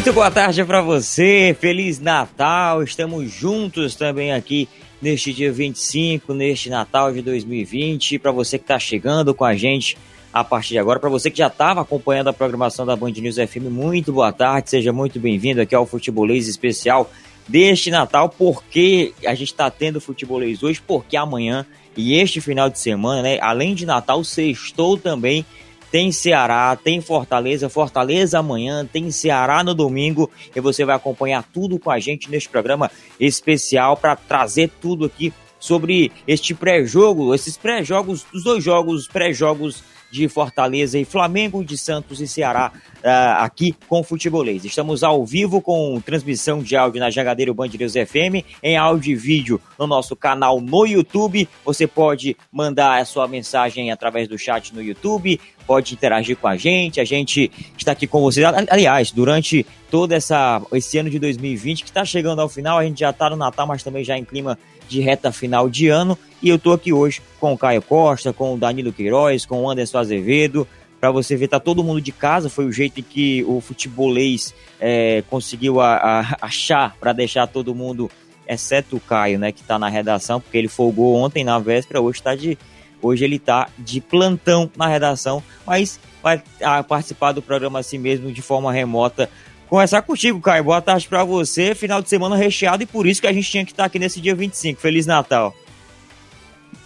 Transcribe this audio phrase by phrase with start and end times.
[0.00, 4.66] Muito boa tarde para você, Feliz Natal, estamos juntos também aqui
[5.00, 8.18] neste dia 25, neste Natal de 2020.
[8.18, 9.98] Para você que está chegando com a gente
[10.32, 13.36] a partir de agora, para você que já estava acompanhando a programação da Band News
[13.36, 17.12] FM, muito boa tarde, seja muito bem-vindo aqui ao Futebolês Especial
[17.46, 22.78] deste Natal, porque a gente está tendo Futebolês hoje, porque amanhã e este final de
[22.78, 25.44] semana, né, além de Natal, sextou também
[25.90, 31.78] tem Ceará, tem Fortaleza, Fortaleza amanhã, tem Ceará no domingo e você vai acompanhar tudo
[31.78, 38.24] com a gente neste programa especial para trazer tudo aqui sobre este pré-jogo, esses pré-jogos,
[38.32, 44.00] os dois jogos, pré-jogos de Fortaleza e Flamengo, de Santos e Ceará, uh, aqui com
[44.00, 44.64] o Futebolês.
[44.64, 49.60] Estamos ao vivo com transmissão de áudio na Jagadeiro Band FM, em áudio e vídeo
[49.78, 51.48] no nosso canal no YouTube.
[51.64, 56.56] Você pode mandar a sua mensagem através do chat no YouTube, pode interagir com a
[56.56, 58.44] gente, a gente está aqui com vocês.
[58.68, 63.00] Aliás, durante todo essa, esse ano de 2020 que está chegando ao final, a gente
[63.00, 64.58] já está no Natal, mas também já em clima
[64.90, 66.18] de reta final de ano.
[66.42, 69.70] E eu tô aqui hoje com o Caio Costa, com o Danilo Queiroz, com o
[69.70, 70.66] Anderson Azevedo.
[71.00, 72.50] Para você ver, tá todo mundo de casa.
[72.50, 78.10] Foi o jeito que o futebolês é, conseguiu a, a, achar para deixar todo mundo,
[78.46, 82.22] exceto o Caio, né, que tá na redação, porque ele folgou ontem na véspera, hoje
[82.22, 82.58] tá de.
[83.02, 88.30] Hoje ele tá de plantão na redação, mas vai ah, participar do programa assim mesmo
[88.30, 89.30] de forma remota
[89.70, 90.64] conversar contigo, Caio.
[90.64, 91.76] Boa tarde para você.
[91.76, 94.20] Final de semana recheado e por isso que a gente tinha que estar aqui nesse
[94.20, 94.80] dia 25.
[94.80, 95.54] Feliz Natal.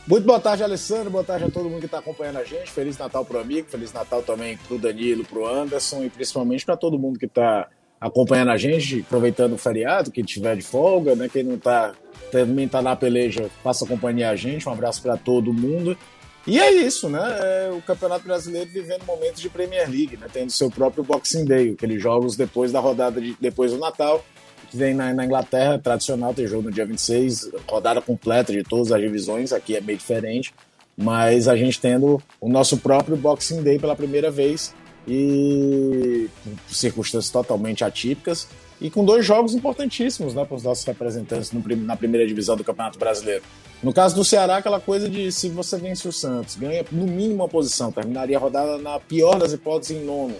[0.07, 1.11] Muito boa tarde, Alessandro.
[1.11, 2.71] Boa tarde a todo mundo que está acompanhando a gente.
[2.71, 6.99] Feliz Natal pro amigo, Feliz Natal também pro Danilo, pro Anderson e principalmente para todo
[6.99, 7.67] mundo que está
[7.99, 11.27] acompanhando a gente, aproveitando o feriado, quem tiver de folga, né?
[11.33, 11.95] Quem não tá
[12.31, 14.69] também tá na peleja, faça companhia a gente.
[14.69, 15.97] Um abraço para todo mundo.
[16.47, 17.21] E é isso, né?
[17.21, 20.27] É o Campeonato Brasileiro vivendo momentos de Premier League, né?
[20.31, 24.23] Tendo seu próprio Boxing Day, aqueles jogos depois da rodada de, depois do Natal,
[24.71, 28.93] que vem na, na, Inglaterra, tradicional ter jogo no dia 26, rodada completa de todas
[28.93, 30.55] as divisões, aqui é meio diferente,
[30.97, 34.75] mas a gente tendo o nosso próprio Boxing Day pela primeira vez
[35.09, 36.29] e
[36.69, 38.49] circunstâncias totalmente atípicas
[38.81, 42.65] e com dois jogos importantíssimos né, para os nossos representantes no, na primeira divisão do
[42.65, 43.43] Campeonato Brasileiro.
[43.83, 47.35] No caso do Ceará, aquela coisa de se você vence o Santos, ganha no mínimo
[47.35, 50.35] uma posição, terminaria a rodada na pior das hipóteses em nono,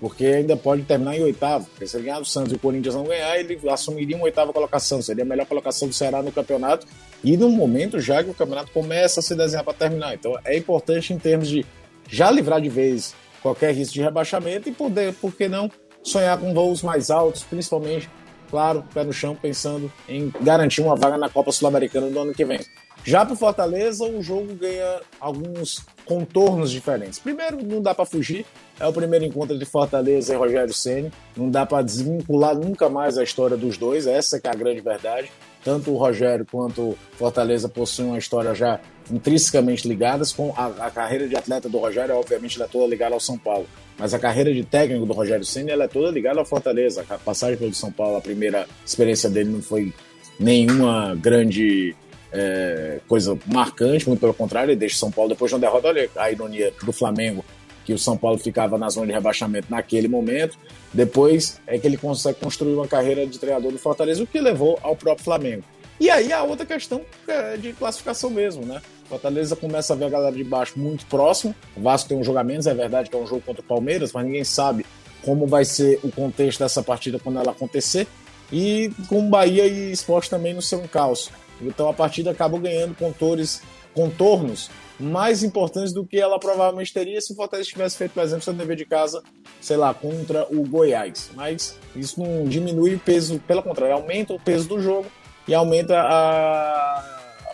[0.00, 1.66] porque ainda pode terminar em oitavo.
[1.66, 4.52] Porque se ele ganhar o Santos e o Corinthians não ganhar, ele assumiria uma oitava
[4.52, 6.86] colocação, seria a melhor colocação do Ceará no campeonato
[7.22, 10.14] e no momento já que o campeonato começa a se desenhar para terminar.
[10.14, 11.66] Então é importante em termos de
[12.08, 15.70] já livrar de vez qualquer risco de rebaixamento e poder, por que não,
[16.06, 18.08] sonhar com voos mais altos, principalmente,
[18.48, 22.44] claro, pé no chão, pensando em garantir uma vaga na Copa Sul-Americana no ano que
[22.44, 22.60] vem.
[23.04, 27.18] Já para Fortaleza, o jogo ganha alguns contornos diferentes.
[27.18, 28.44] Primeiro, não dá para fugir,
[28.80, 31.12] é o primeiro encontro de Fortaleza e Rogério Ceni.
[31.36, 35.30] Não dá para desvincular nunca mais a história dos dois, essa é a grande verdade.
[35.62, 38.80] Tanto o Rogério quanto o Fortaleza possuem uma história já
[39.10, 43.20] intrinsecamente ligadas com a, a carreira de atleta do Rogério, obviamente, é toda ligada ao
[43.20, 43.66] São Paulo.
[43.98, 47.04] Mas a carreira de técnico do Rogério Ceni é toda ligada ao Fortaleza.
[47.08, 49.92] A passagem pelo São Paulo, a primeira experiência dele não foi
[50.38, 51.96] nenhuma grande
[52.32, 55.88] é, coisa marcante, muito pelo contrário, ele deixa São Paulo depois de uma derrota.
[55.88, 57.44] Olha a ironia do Flamengo,
[57.84, 60.58] que o São Paulo ficava na zona de rebaixamento naquele momento.
[60.92, 64.78] Depois é que ele consegue construir uma carreira de treinador do Fortaleza, o que levou
[64.82, 65.64] ao próprio Flamengo.
[65.98, 68.82] E aí a outra questão é de classificação mesmo, né?
[69.08, 71.54] Fortaleza começa a ver a galera de baixo muito próximo.
[71.76, 73.64] O Vasco tem um jogo a menos, é verdade que é um jogo contra o
[73.64, 74.84] Palmeiras, mas ninguém sabe
[75.24, 78.06] como vai ser o contexto dessa partida quando ela acontecer.
[78.52, 81.30] E com Bahia e Esporte também no seu encalço.
[81.60, 83.62] Então a partida acabou ganhando contornos,
[83.94, 88.44] contornos mais importantes do que ela provavelmente teria se o Fortaleza tivesse feito, por exemplo,
[88.44, 89.22] seu dever de casa,
[89.60, 91.30] sei lá, contra o Goiás.
[91.34, 95.06] Mas isso não diminui o peso, pelo contrário, aumenta o peso do jogo
[95.46, 97.04] e aumenta a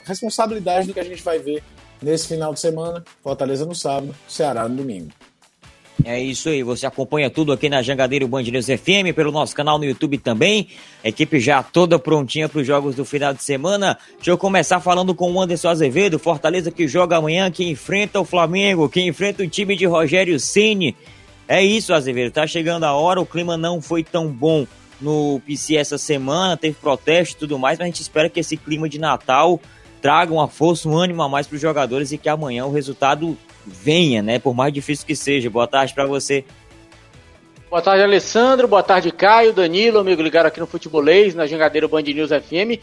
[0.05, 1.63] responsabilidade do que a gente vai ver
[2.01, 3.05] nesse final de semana.
[3.23, 5.11] Fortaleza no sábado, Ceará no domingo.
[6.05, 9.79] É isso aí, você acompanha tudo aqui na Jangadeiro Band News FM, pelo nosso canal
[9.79, 10.69] no YouTube também.
[11.05, 13.97] Equipe já toda prontinha para os jogos do final de semana.
[14.17, 18.25] Deixa eu começar falando com o Anderson Azevedo, Fortaleza que joga amanhã, que enfrenta o
[18.25, 20.97] Flamengo, que enfrenta o time de Rogério Ceni.
[21.47, 24.67] É isso, Azevedo, tá chegando a hora, o clima não foi tão bom
[25.03, 28.57] no PC essa semana, teve protesto e tudo mais, mas a gente espera que esse
[28.57, 29.61] clima de Natal
[30.01, 33.37] traga uma força, um ânimo a mais para os jogadores e que amanhã o resultado
[33.67, 34.39] venha, né?
[34.39, 35.49] Por mais difícil que seja.
[35.49, 36.45] Boa tarde para você.
[37.71, 38.69] Boa tarde, Alessandro.
[38.69, 42.79] Boa tarde, Caio, Danilo, amigo ligado aqui no Futebolês, na Jangadeiro Band News FM.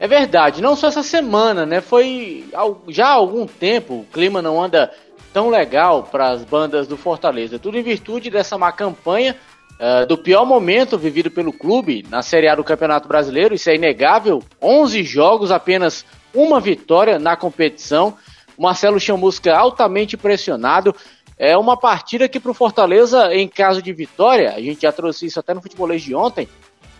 [0.00, 1.80] É verdade, não só essa semana, né?
[1.80, 2.44] Foi
[2.88, 4.90] já há algum tempo, o clima não anda
[5.32, 7.58] tão legal para as bandas do Fortaleza.
[7.58, 9.36] Tudo em virtude dessa má campanha
[9.78, 13.74] uh, do pior momento vivido pelo clube na Série A do Campeonato Brasileiro, isso é
[13.74, 14.42] inegável.
[14.60, 16.04] 11 jogos, apenas
[16.34, 18.16] uma vitória na competição.
[18.56, 20.94] O Marcelo Chamusca altamente pressionado.
[21.38, 25.26] É uma partida que para o Fortaleza, em caso de vitória, a gente já trouxe
[25.26, 26.48] isso até no futebolês de ontem,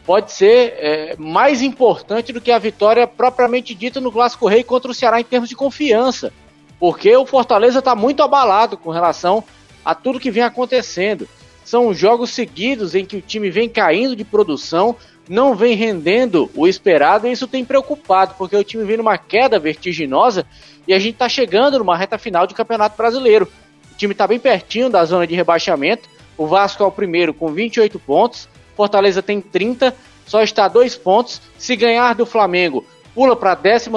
[0.05, 4.91] pode ser é, mais importante do que a vitória propriamente dita no Clássico Rei contra
[4.91, 6.33] o Ceará em termos de confiança.
[6.79, 9.45] Porque o Fortaleza está muito abalado com relação
[9.85, 11.29] a tudo que vem acontecendo.
[11.65, 14.97] São jogos seguidos em que o time vem caindo de produção,
[15.29, 19.59] não vem rendendo o esperado, e isso tem preocupado, porque o time vem numa queda
[19.59, 20.47] vertiginosa
[20.87, 23.49] e a gente está chegando numa reta final de Campeonato Brasileiro.
[23.93, 26.09] O time está bem pertinho da zona de rebaixamento.
[26.37, 29.95] O Vasco é o primeiro com 28 pontos, Fortaleza tem 30,
[30.27, 31.41] só está a dois pontos.
[31.59, 33.91] Se ganhar do Flamengo, pula para a 12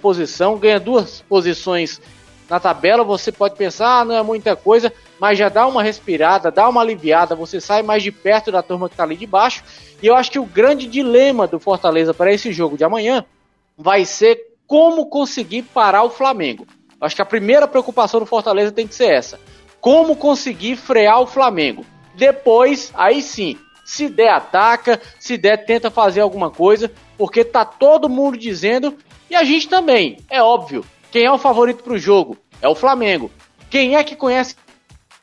[0.00, 2.00] posição, ganha duas posições
[2.50, 3.04] na tabela.
[3.04, 6.80] Você pode pensar, ah, não é muita coisa, mas já dá uma respirada, dá uma
[6.80, 9.62] aliviada, você sai mais de perto da turma que está ali de baixo.
[10.02, 13.24] E eu acho que o grande dilema do Fortaleza para esse jogo de amanhã
[13.78, 16.66] vai ser como conseguir parar o Flamengo.
[17.00, 19.40] Eu acho que a primeira preocupação do Fortaleza tem que ser essa:
[19.80, 21.86] como conseguir frear o Flamengo.
[22.14, 28.08] Depois, aí sim, se der ataca, se der tenta fazer alguma coisa, porque tá todo
[28.08, 28.96] mundo dizendo
[29.30, 30.84] e a gente também, é óbvio.
[31.10, 32.38] Quem é o favorito para o jogo?
[32.62, 33.30] É o Flamengo.
[33.68, 34.54] Quem é que conhece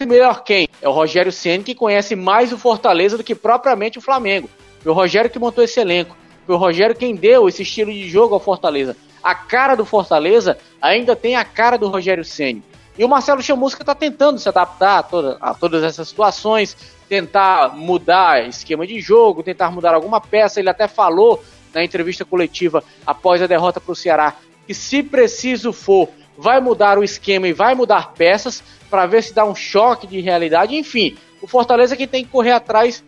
[0.05, 0.67] melhor quem?
[0.81, 4.49] É o Rogério Ceni que conhece mais o Fortaleza do que propriamente o Flamengo.
[4.81, 6.15] Foi o Rogério que montou esse elenco.
[6.45, 8.97] Foi o Rogério quem deu esse estilo de jogo ao Fortaleza.
[9.23, 12.63] A cara do Fortaleza ainda tem a cara do Rogério Ceni.
[12.97, 16.75] E o Marcelo Chamusca está tentando se adaptar a, toda, a todas essas situações,
[17.07, 20.59] tentar mudar esquema de jogo, tentar mudar alguma peça.
[20.59, 21.41] Ele até falou
[21.73, 24.35] na entrevista coletiva após a derrota para o Ceará
[24.67, 29.33] que, se preciso for, vai mudar o esquema e vai mudar peças para ver se
[29.33, 30.75] dá um choque de realidade.
[30.75, 33.03] Enfim, o Fortaleza que tem que correr atrás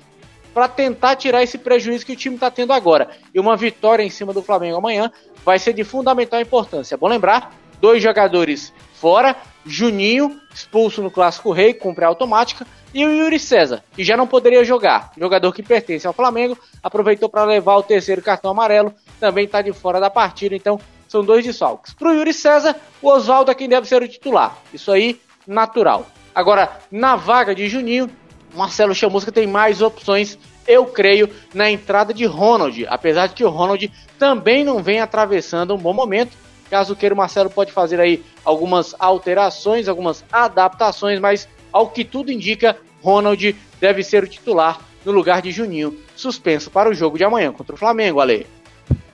[0.53, 3.09] para tentar tirar esse prejuízo que o time está tendo agora.
[3.33, 5.11] E uma vitória em cima do Flamengo amanhã
[5.45, 6.95] vai ser de fundamental importância.
[6.95, 9.35] É bom lembrar: dois jogadores fora,
[9.65, 14.27] Juninho, expulso no Clássico Rei, cumpre a automática, e o Yuri César, que já não
[14.27, 15.11] poderia jogar.
[15.17, 19.71] Jogador que pertence ao Flamengo, aproveitou para levar o terceiro cartão amarelo, também está de
[19.71, 20.79] fora da partida, então
[21.09, 21.93] são dois desfalques.
[21.93, 24.57] Para o Yuri César, o Oswaldo é quem deve ser o titular.
[24.71, 26.05] Isso aí, natural.
[26.33, 28.09] Agora, na vaga de Juninho,
[28.55, 32.85] Marcelo Chamusca tem mais opções, eu creio, na entrada de Ronald.
[32.87, 36.37] Apesar de que o Ronald também não vem atravessando um bom momento.
[36.69, 42.31] Caso queira, o Marcelo pode fazer aí algumas alterações, algumas adaptações, mas ao que tudo
[42.31, 47.23] indica, Ronald deve ser o titular no lugar de Juninho, suspenso para o jogo de
[47.23, 48.45] amanhã contra o Flamengo, Ale.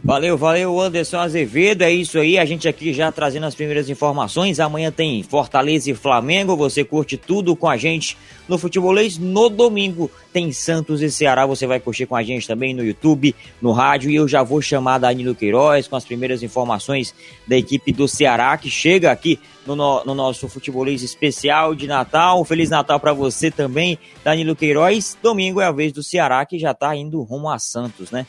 [0.06, 1.82] Valeu, valeu, Anderson Azevedo.
[1.82, 4.60] É isso aí, a gente aqui já trazendo as primeiras informações.
[4.60, 6.56] Amanhã tem Fortaleza e Flamengo.
[6.56, 8.16] Você curte tudo com a gente
[8.48, 9.18] no Futebolês.
[9.18, 11.48] No domingo tem Santos e Ceará.
[11.48, 14.12] Você vai curtir com a gente também no YouTube, no rádio.
[14.12, 17.12] E eu já vou chamar Danilo Queiroz com as primeiras informações
[17.48, 22.46] da equipe do Ceará que chega aqui no, no, no nosso Futebolês especial de Natal.
[22.46, 25.18] Feliz Natal para você também, Danilo Queiroz.
[25.24, 28.28] Domingo é a vez do Ceará que já tá indo rumo a Santos, né?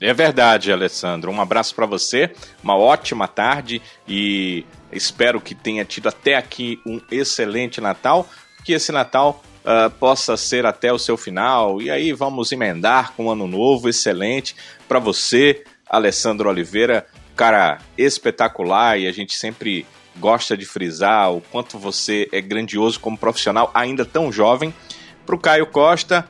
[0.00, 1.30] É verdade, Alessandro.
[1.30, 2.32] Um abraço para você,
[2.62, 8.28] uma ótima tarde e espero que tenha tido até aqui um excelente Natal,
[8.64, 13.26] que esse Natal uh, possa ser até o seu final e aí vamos emendar com
[13.26, 14.56] um ano novo excelente
[14.88, 19.86] para você, Alessandro Oliveira, cara espetacular e a gente sempre
[20.16, 24.74] gosta de frisar o quanto você é grandioso como profissional, ainda tão jovem.
[25.26, 26.28] Para o Caio Costa,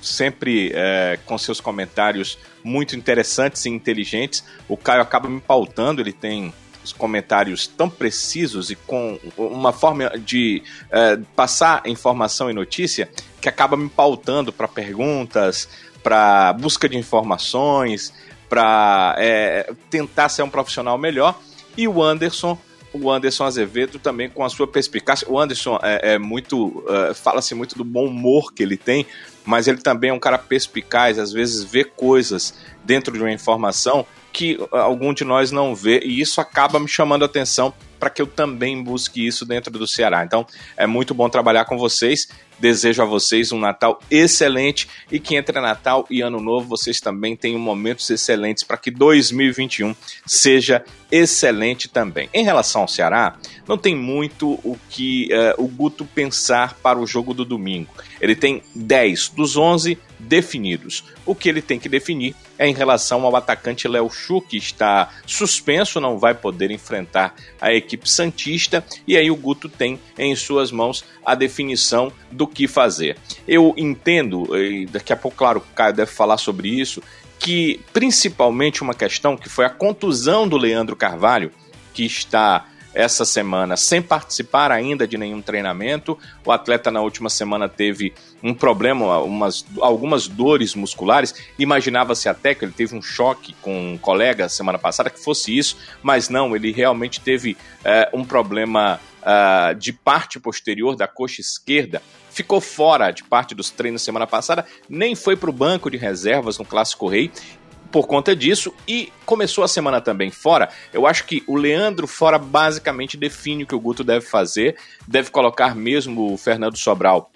[0.00, 4.44] sempre é, com seus comentários muito interessantes e inteligentes.
[4.68, 6.52] O Caio acaba me pautando, ele tem
[6.82, 13.08] os comentários tão precisos e com uma forma de é, passar informação e notícia
[13.40, 15.68] que acaba me pautando para perguntas,
[16.02, 18.12] para busca de informações,
[18.48, 21.38] para é, tentar ser um profissional melhor.
[21.76, 22.58] E o Anderson
[22.92, 25.28] o Anderson Azevedo também com a sua perspicácia.
[25.28, 26.68] O Anderson é, é muito.
[26.68, 29.06] Uh, fala-se muito do bom humor que ele tem,
[29.44, 34.06] mas ele também é um cara perspicaz, às vezes vê coisas dentro de uma informação
[34.32, 38.20] que algum de nós não vê, e isso acaba me chamando a atenção para que
[38.20, 40.24] eu também busque isso dentro do Ceará.
[40.24, 40.46] Então
[40.76, 42.28] é muito bom trabalhar com vocês.
[42.62, 47.34] Desejo a vocês um Natal excelente e que entre Natal e Ano Novo vocês também
[47.34, 52.30] tenham momentos excelentes para que 2021 seja excelente também.
[52.32, 57.06] Em relação ao Ceará, não tem muito o que uh, o Guto pensar para o
[57.06, 57.92] jogo do domingo.
[58.20, 61.04] Ele tem 10 dos 11 definidos.
[61.26, 65.10] O que ele tem que definir é em relação ao atacante Léo Chu, que está
[65.26, 70.70] suspenso, não vai poder enfrentar a equipe Santista, e aí o Guto tem em suas
[70.70, 73.16] mãos a definição do que fazer.
[73.46, 77.02] Eu entendo, e daqui a pouco, claro, o Caio deve falar sobre isso,
[77.38, 81.50] que principalmente uma questão que foi a contusão do Leandro Carvalho,
[81.92, 86.18] que está essa semana sem participar ainda de nenhum treinamento.
[86.44, 91.34] O atleta na última semana teve um problema, umas, algumas dores musculares.
[91.58, 95.76] Imaginava-se até que ele teve um choque com um colega semana passada que fosse isso,
[96.02, 102.02] mas não, ele realmente teve é, um problema uh, de parte posterior da coxa esquerda.
[102.32, 106.58] Ficou fora de parte dos treinos semana passada, nem foi para o banco de reservas
[106.58, 107.30] no Clássico Rei
[107.90, 110.70] por conta disso e começou a semana também fora.
[110.92, 115.30] Eu acho que o Leandro fora basicamente define o que o Guto deve fazer, deve
[115.30, 117.30] colocar mesmo o Fernando Sobral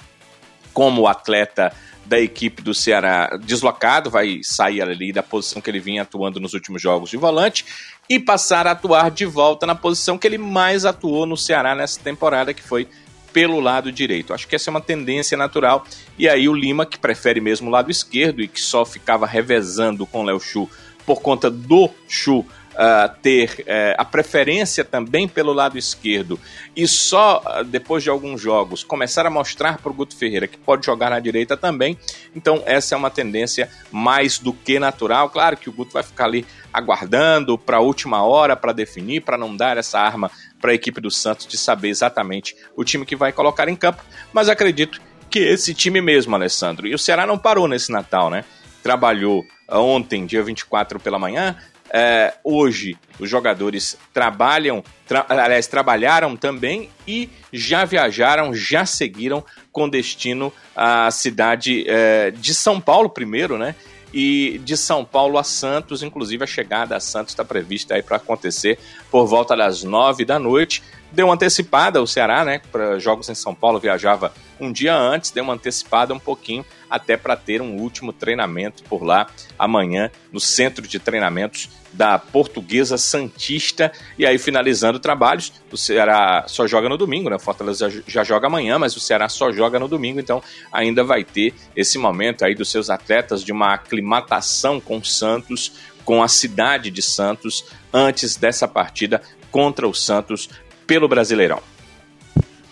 [0.72, 1.72] como atleta
[2.06, 6.54] da equipe do Ceará deslocado, vai sair ali da posição que ele vinha atuando nos
[6.54, 7.66] últimos jogos de volante
[8.08, 12.00] e passar a atuar de volta na posição que ele mais atuou no Ceará nessa
[12.00, 12.88] temporada, que foi
[13.36, 14.32] pelo lado direito.
[14.32, 15.84] Acho que essa é uma tendência natural.
[16.18, 20.06] E aí o Lima, que prefere mesmo o lado esquerdo e que só ficava revezando
[20.06, 20.66] com o Léo Chu
[21.04, 22.46] por conta do Chu
[22.76, 26.38] uh, ter uh, a preferência também pelo lado esquerdo
[26.76, 30.58] e só uh, depois de alguns jogos começar a mostrar para o Guto Ferreira que
[30.58, 31.98] pode jogar na direita também.
[32.34, 35.30] Então, essa é uma tendência mais do que natural.
[35.30, 39.38] Claro que o Guto vai ficar ali aguardando para a última hora para definir, para
[39.38, 40.30] não dar essa arma
[40.60, 44.02] para a equipe do Santos de saber exatamente o time que vai colocar em campo,
[44.32, 46.86] mas acredito que esse time mesmo, Alessandro.
[46.86, 48.44] E o Ceará não parou nesse Natal, né?
[48.82, 51.56] Trabalhou ontem, dia 24 pela manhã,
[51.90, 59.88] é, hoje os jogadores trabalham, tra aliás, trabalharam também e já viajaram, já seguiram com
[59.88, 63.74] destino à cidade é, de São Paulo primeiro, né?
[64.12, 68.16] E de São Paulo a Santos, inclusive a chegada a Santos está prevista aí para
[68.16, 68.78] acontecer
[69.10, 70.82] por volta das nove da noite
[71.12, 72.60] deu uma antecipada o Ceará, né?
[72.70, 77.16] Para jogos em São Paulo viajava um dia antes, deu uma antecipada um pouquinho até
[77.16, 79.26] para ter um último treinamento por lá
[79.58, 86.66] amanhã no centro de treinamentos da Portuguesa Santista e aí finalizando trabalhos, o Ceará só
[86.66, 87.38] joga no domingo, né?
[87.38, 91.24] Fortaleza já, já joga amanhã, mas o Ceará só joga no domingo, então ainda vai
[91.24, 95.72] ter esse momento aí dos seus atletas de uma aclimatação com Santos,
[96.04, 100.50] com a cidade de Santos antes dessa partida contra o Santos
[100.86, 101.75] pelo Brasileirão.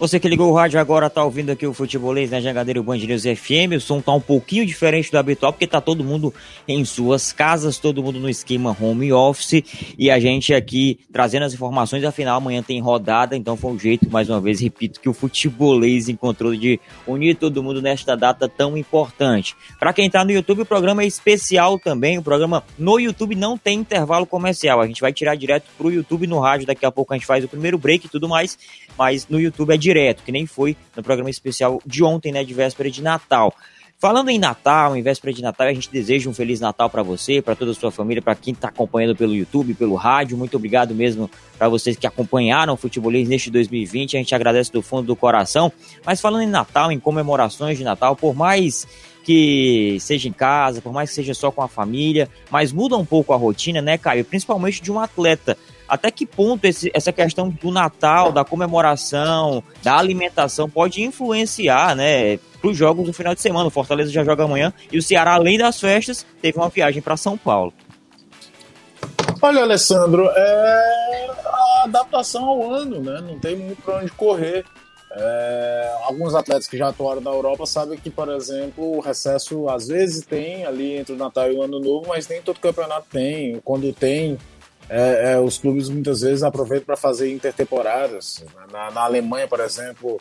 [0.05, 3.23] Você que ligou o rádio agora tá ouvindo aqui o Futebolês na Jangadeiro Band News
[3.23, 3.75] FM.
[3.75, 6.35] O som tá um pouquinho diferente do habitual, porque tá todo mundo
[6.69, 9.63] em suas casas, todo mundo no esquema home office.
[9.99, 12.05] E a gente aqui trazendo as informações.
[12.05, 16.11] Afinal, amanhã tem rodada, então foi um jeito, mais uma vez, repito, que o Futebolês
[16.11, 19.57] encontrou de unir todo mundo nesta data tão importante.
[19.81, 22.19] Para quem tá no YouTube, o programa é especial também.
[22.19, 24.83] O programa no YouTube não tem intervalo comercial.
[24.83, 26.67] A gente vai tirar direto pro YouTube no rádio.
[26.67, 28.59] Daqui a pouco a gente faz o primeiro break e tudo mais.
[28.99, 29.94] Mas no YouTube é direto,
[30.25, 33.55] que nem foi no programa especial de ontem, né, de véspera de Natal.
[34.05, 37.41] Falando em Natal, em véspera de Natal, a gente deseja um Feliz Natal para você,
[37.41, 40.37] para toda a sua família, para quem está acompanhando pelo YouTube, pelo rádio.
[40.37, 44.17] Muito obrigado mesmo para vocês que acompanharam o Futebolês neste 2020.
[44.17, 45.73] A gente agradece do fundo do coração.
[46.05, 48.87] Mas falando em Natal, em comemorações de Natal, por mais
[49.25, 53.07] que seja em casa, por mais que seja só com a família, mas muda um
[53.07, 54.23] pouco a rotina, né, Caio?
[54.23, 55.57] Principalmente de um atleta
[55.89, 62.39] até que ponto esse, essa questão do Natal, da comemoração, da alimentação pode influenciar, né,
[62.61, 63.67] para os jogos do final de semana.
[63.67, 67.17] O Fortaleza já joga amanhã e o Ceará, além das festas, teve uma viagem para
[67.17, 67.73] São Paulo.
[69.43, 73.21] Olha, Alessandro, é a adaptação ao ano, né?
[73.21, 74.65] Não tem muito para onde correr.
[75.17, 79.87] É, alguns atletas que já atuaram na Europa sabem que, por exemplo, o recesso às
[79.87, 83.61] vezes tem ali entre o Natal e o Ano Novo, mas nem todo campeonato tem.
[83.63, 84.39] Quando tem,
[84.89, 88.45] é, é, os clubes muitas vezes aproveitam para fazer intertemporadas.
[88.71, 90.21] Na, na, Alemanha, por exemplo,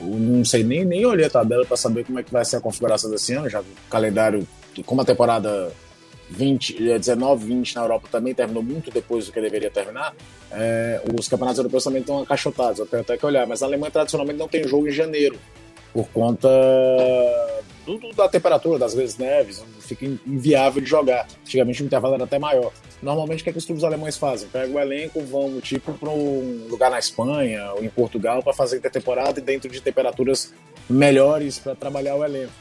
[0.00, 2.60] não sei nem, nem olhei a tabela para saber como é que vai ser a
[2.60, 4.46] configuração desse ano, já o calendário,
[4.86, 5.72] como a temporada
[6.30, 10.14] 20, 19, 20 na Europa também terminou muito depois do que deveria terminar,
[10.50, 13.90] é, os campeonatos europeus também estão acachotados, eu tenho até que olhar, mas a Alemanha
[13.90, 15.38] tradicionalmente não tem jogo em janeiro,
[15.94, 16.48] por conta
[17.86, 21.26] do, da temperatura, das vezes neves, fica inviável de jogar.
[21.42, 22.72] Antigamente o intervalo era até maior.
[23.00, 24.48] Normalmente o que, é que os clubes alemães fazem?
[24.48, 28.78] Pegam o elenco, vão tipo para um lugar na Espanha ou em Portugal para fazer
[28.78, 30.52] intertemporada e dentro de temperaturas
[30.90, 32.52] melhores para trabalhar o elenco.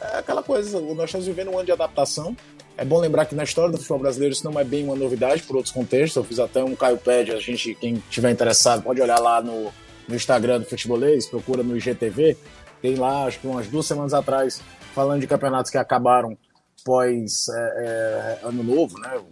[0.00, 2.36] É aquela coisa, nós estamos vivendo um ano de adaptação.
[2.76, 5.44] É bom lembrar que na história do futebol brasileiro isso não é bem uma novidade
[5.44, 6.16] por outros contextos.
[6.16, 9.72] Eu fiz até um Caio Pad, a gente, quem tiver interessado, pode olhar lá no,
[10.08, 12.36] no Instagram do Futebolês, procura no IGTV.
[12.84, 14.60] Tem lá, acho que umas duas semanas atrás,
[14.94, 16.36] falando de campeonatos que acabaram
[16.84, 19.22] pós é, é, ano novo, né?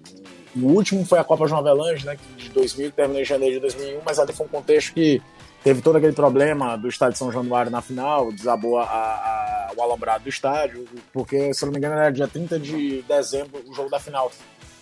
[0.56, 2.16] O último foi a Copa João Avelange, né?
[2.34, 5.20] De 2000, que terminou em janeiro de 2001, mas ali foi um contexto que
[5.62, 10.24] teve todo aquele problema do estádio São Januário na final, desabou a, a, o alambrado
[10.24, 14.00] do estádio, porque, se não me engano, era dia 30 de dezembro o jogo da
[14.00, 14.32] final.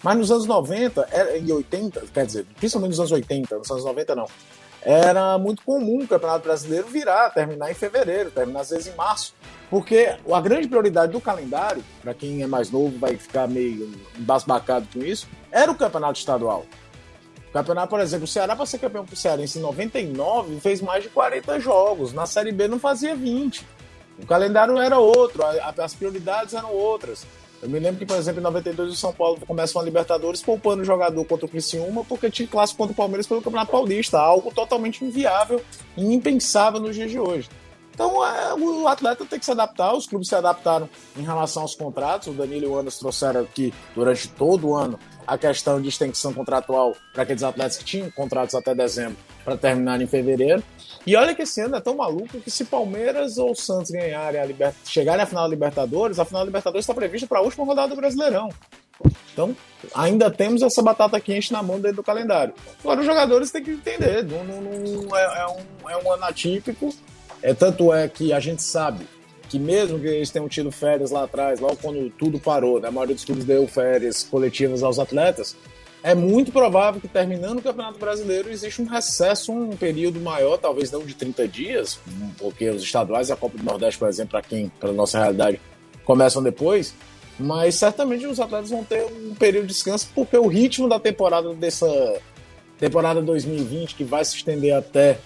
[0.03, 1.09] Mas nos anos 90
[1.45, 4.27] e 80, quer dizer, principalmente nos anos 80, nos anos 90 não,
[4.83, 9.35] era muito comum o Campeonato Brasileiro virar, terminar em fevereiro, terminar às vezes em março.
[9.69, 14.89] Porque a grande prioridade do calendário, para quem é mais novo vai ficar meio embasbacado
[14.93, 16.65] com isso, era o campeonato estadual.
[17.51, 21.03] O campeonato, por exemplo, o Ceará, para ser campeão pro Cearense em 99, fez mais
[21.03, 22.13] de 40 jogos.
[22.13, 23.67] Na Série B não fazia 20.
[24.23, 27.27] O calendário era outro, as prioridades eram outras.
[27.63, 30.83] Eu me lembro que, por exemplo, em 92 o São Paulo começa uma Libertadores poupando
[30.83, 34.53] o jogador contra o Criciúma porque tinha clássico contra o Palmeiras pelo Campeonato Paulista, algo
[34.53, 35.63] totalmente inviável
[35.97, 37.49] e impensável nos dias de hoje.
[37.93, 40.89] Então é, o atleta tem que se adaptar, os clubes se adaptaram
[41.19, 42.29] em relação aos contratos.
[42.29, 46.33] O Danilo e o Anderson trouxeram aqui durante todo o ano a questão de extensão
[46.33, 50.63] contratual para aqueles atletas que tinham contratos até dezembro para terminar em fevereiro.
[51.07, 54.45] E olha que esse ano é tão maluco que se Palmeiras ou Santos ganharem a
[54.45, 54.75] liber...
[54.85, 57.89] chegarem à final da Libertadores, a final da Libertadores está prevista para a última rodada
[57.89, 58.51] do Brasileirão.
[59.33, 59.57] Então,
[59.95, 62.53] ainda temos essa batata quente na mão dentro do calendário.
[62.81, 66.25] Agora, os jogadores têm que entender, não, não, não é, é, um, é um ano
[66.25, 66.95] atípico,
[67.43, 69.07] é, tanto é que a gente sabe
[69.49, 72.91] que mesmo que eles tenham tido férias lá atrás, logo quando tudo parou, né, a
[72.93, 75.57] maioria dos clubes deu férias coletivas aos atletas,
[76.03, 80.91] é muito provável que terminando o Campeonato Brasileiro existe um recesso, um período maior, talvez
[80.91, 82.01] não de 30 dias,
[82.39, 85.61] porque os estaduais e a Copa do Nordeste, por exemplo, para quem, pela nossa realidade,
[86.05, 86.95] começam depois,
[87.39, 91.55] mas certamente os atletas vão ter um período de descanso, porque o ritmo da temporada
[91.55, 91.87] dessa
[92.79, 95.19] temporada 2020, que vai se estender até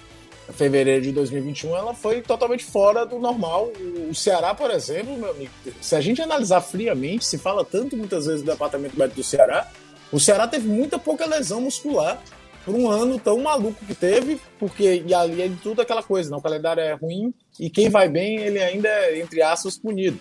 [0.53, 3.71] fevereiro de 2021, ela foi totalmente fora do normal.
[4.11, 5.51] O Ceará, por exemplo, meu amigo,
[5.81, 9.71] se a gente analisar friamente, se fala tanto muitas vezes do departamento médico do Ceará,
[10.15, 12.23] o Ceará teve muita pouca lesão muscular
[12.65, 16.31] por um ano tão maluco que teve, porque e ali é de tudo aquela coisa,
[16.31, 20.19] não, o calendário é ruim e quem vai bem, ele ainda é, entre aspas, punido.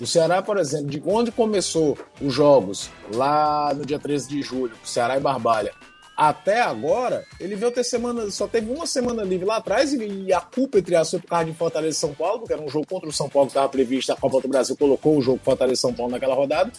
[0.00, 4.72] O Ceará, por exemplo, de onde começou os jogos, lá no dia 13 de julho,
[4.82, 5.72] Ceará e Barbalha,
[6.16, 10.40] até agora, ele veio ter semana, só teve uma semana livre lá atrás e, a
[10.40, 12.86] culpa, entre as foi por causa de Fortaleza e São Paulo, porque era um jogo
[12.86, 15.74] contra o São Paulo que estava previsto, a Copa do Brasil colocou o jogo Fortaleza
[15.74, 16.72] e São Paulo naquela rodada,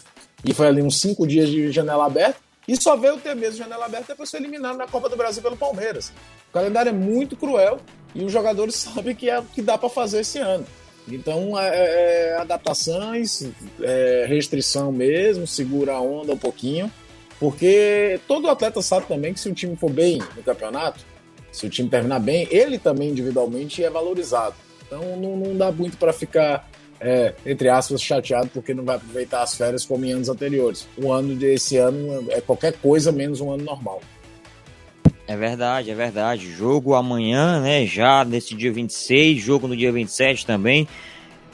[0.43, 3.85] e foi ali uns cinco dias de janela aberta, e só veio ter mesmo janela
[3.85, 6.11] aberta depois foi eliminado na Copa do Brasil pelo Palmeiras.
[6.49, 7.79] O calendário é muito cruel
[8.13, 10.65] e os jogadores sabem que é o que dá para fazer esse ano.
[11.07, 13.47] Então, é, é, é adaptações,
[13.79, 16.91] é, restrição mesmo, segura a onda um pouquinho
[17.39, 21.05] porque todo atleta sabe também que se o time for bem no campeonato,
[21.51, 24.55] se o time terminar bem, ele também individualmente é valorizado.
[24.85, 26.69] Então não, não dá muito para ficar,
[27.05, 30.87] é, entre aspas, chateado porque não vai aproveitar as férias como em anos anteriores.
[30.97, 34.01] O ano desse ano é qualquer coisa menos um ano normal.
[35.27, 36.51] É verdade, é verdade.
[36.51, 37.85] Jogo amanhã, né?
[37.85, 40.87] Já nesse dia 26, jogo no dia 27 também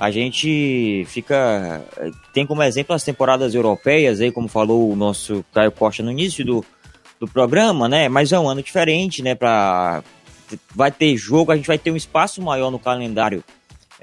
[0.02, 1.86] a gente fica.
[2.34, 6.44] Tem como exemplo as temporadas europeias, aí, como falou o nosso Caio Costa no início
[6.44, 6.66] do,
[7.20, 8.10] do programa, né?
[8.10, 9.36] Mas é um ano diferente, né?
[9.36, 10.04] Pra,
[10.74, 13.44] vai ter jogo, a gente vai ter um espaço maior no calendário.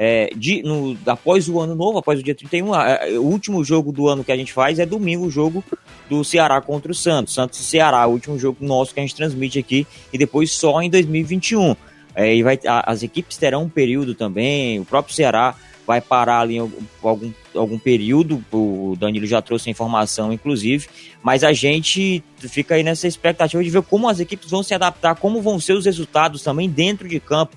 [0.01, 3.65] É, de, no, após o ano novo, após o dia 31, a, a, o último
[3.65, 5.65] jogo do ano que a gente faz é domingo, o jogo
[6.09, 7.35] do Ceará contra o Santos.
[7.35, 10.81] Santos e Ceará, o último jogo nosso que a gente transmite aqui, e depois só
[10.81, 11.75] em 2021.
[12.15, 16.41] É, e vai, a, as equipes terão um período também, o próprio Ceará vai parar
[16.41, 16.71] ali em
[17.03, 20.87] algum, algum período, o Danilo já trouxe a informação, inclusive,
[21.23, 25.15] mas a gente fica aí nessa expectativa de ver como as equipes vão se adaptar,
[25.17, 27.57] como vão ser os resultados também dentro de campo,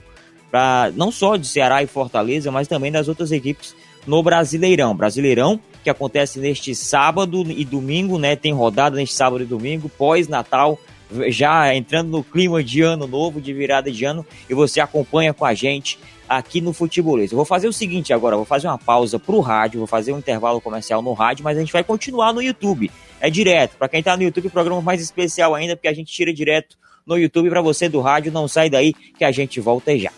[0.51, 3.73] para não só de Ceará e Fortaleza, mas também das outras equipes
[4.05, 4.95] no Brasileirão.
[4.95, 8.35] Brasileirão que acontece neste sábado e domingo, né?
[8.35, 10.79] Tem rodada neste sábado e domingo, pós-Natal,
[11.27, 15.45] já entrando no clima de ano novo, de virada de ano, e você acompanha com
[15.45, 15.97] a gente
[16.29, 17.31] aqui no Futebolês.
[17.31, 20.19] Eu vou fazer o seguinte agora, vou fazer uma pausa pro rádio, vou fazer um
[20.19, 22.89] intervalo comercial no rádio, mas a gente vai continuar no YouTube.
[23.19, 23.75] É direto.
[23.77, 27.17] Para quem tá no YouTube, programa mais especial ainda, porque a gente tira direto no
[27.17, 30.11] YouTube para você do rádio, não sai daí que a gente volta já.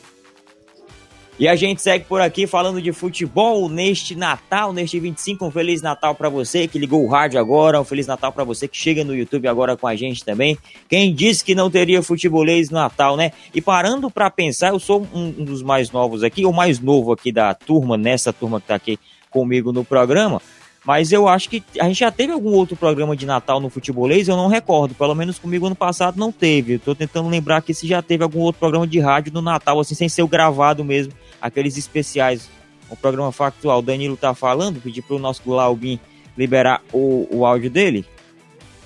[1.39, 5.45] E a gente segue por aqui falando de futebol neste Natal, neste 25.
[5.45, 7.81] Um Feliz Natal para você que ligou o rádio agora.
[7.81, 10.57] Um Feliz Natal para você que chega no YouTube agora com a gente também.
[10.87, 13.31] Quem disse que não teria futebolês no Natal, né?
[13.53, 17.31] E parando para pensar, eu sou um, dos mais novos aqui, o mais novo aqui
[17.31, 18.99] da turma, nessa turma que tá aqui
[19.31, 20.39] comigo no programa.
[20.85, 24.27] Mas eu acho que a gente já teve algum outro programa de Natal no futebolês,
[24.27, 24.93] eu não recordo.
[24.93, 26.77] Pelo menos comigo ano passado não teve.
[26.77, 29.95] Tô tentando lembrar aqui se já teve algum outro programa de rádio no Natal, assim,
[29.95, 32.49] sem ser o gravado mesmo aqueles especiais.
[32.89, 35.99] O programa factual, o Danilo tá falando, pedir pro nosso Glaubin
[36.37, 38.05] liberar o, o áudio dele.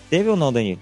[0.10, 0.79] Teve ou não, Danilo?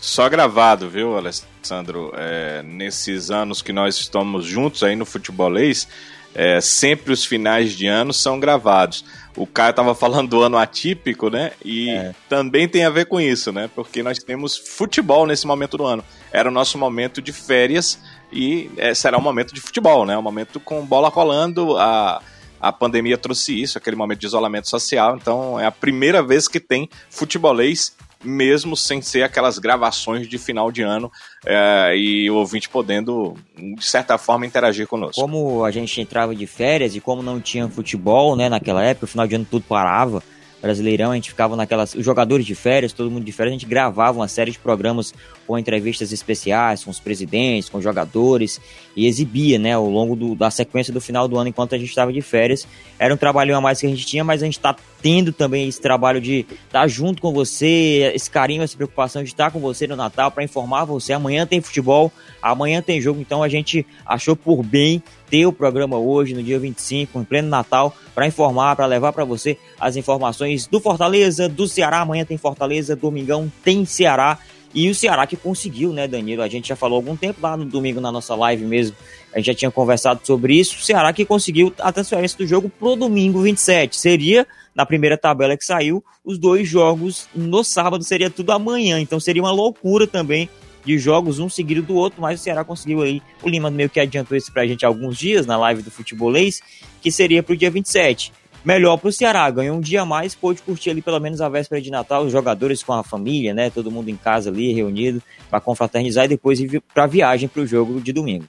[0.00, 1.50] Só gravado, viu, Alessandro?
[1.62, 5.86] Sandro, é, nesses anos que nós estamos juntos aí no futebolês,
[6.34, 9.04] é, sempre os finais de ano são gravados.
[9.36, 11.52] O Caio estava falando do ano atípico, né?
[11.64, 12.14] E é.
[12.28, 13.70] também tem a ver com isso, né?
[13.74, 16.04] Porque nós temos futebol nesse momento do ano.
[16.32, 17.98] Era o nosso momento de férias
[18.32, 20.16] e é, será um momento de futebol, né?
[20.16, 21.76] Um momento com bola rolando.
[21.78, 22.20] A,
[22.60, 25.16] a pandemia trouxe isso, aquele momento de isolamento social.
[25.16, 30.70] Então é a primeira vez que tem futebolês mesmo sem ser aquelas gravações de final
[30.70, 31.10] de ano
[31.46, 35.20] é, e o ouvinte podendo, de certa forma, interagir conosco.
[35.20, 39.08] Como a gente entrava de férias e como não tinha futebol né, naquela época, o
[39.08, 40.22] final de ano tudo parava.
[40.60, 41.94] Brasileirão, a gente ficava naquelas.
[41.94, 45.14] Os jogadores de férias, todo mundo de férias, a gente gravava uma série de programas
[45.46, 48.60] com entrevistas especiais com os presidentes, com os jogadores,
[48.94, 51.88] e exibia, né, ao longo do, da sequência do final do ano, enquanto a gente
[51.88, 52.68] estava de férias.
[52.98, 55.66] Era um trabalho a mais que a gente tinha, mas a gente está tendo também
[55.66, 59.58] esse trabalho de estar tá junto com você, esse carinho, essa preocupação de estar com
[59.58, 61.12] você no Natal para informar você.
[61.12, 65.96] Amanhã tem futebol, amanhã tem jogo, então a gente achou por bem ter o programa
[65.96, 70.66] hoje, no dia 25, em pleno Natal, para informar, para levar para você as informações
[70.66, 72.00] do Fortaleza, do Ceará.
[72.00, 74.38] Amanhã tem Fortaleza, domingão tem Ceará.
[74.74, 76.42] E o Ceará que conseguiu, né, Danilo?
[76.42, 78.96] A gente já falou algum tempo lá no domingo na nossa live mesmo.
[79.32, 80.76] A gente já tinha conversado sobre isso.
[80.76, 83.96] O Ceará que conseguiu a transferência do jogo pro domingo 27.
[83.96, 89.00] Seria, na primeira tabela que saiu, os dois jogos no sábado, seria tudo amanhã.
[89.00, 90.48] Então seria uma loucura também
[90.84, 93.22] de jogos, um seguido do outro, mas o Ceará conseguiu aí.
[93.42, 96.60] O Lima meio que adiantou isso pra gente há alguns dias na live do Futebolês,
[97.00, 98.32] que seria pro dia 27.
[98.62, 101.80] Melhor pro Ceará, ganhou um dia a mais, pôde curtir ali pelo menos a véspera
[101.80, 103.70] de Natal, os jogadores com a família, né?
[103.70, 108.00] Todo mundo em casa ali, reunido, para confraternizar e depois ir pra viagem pro jogo
[108.00, 108.44] de domingo.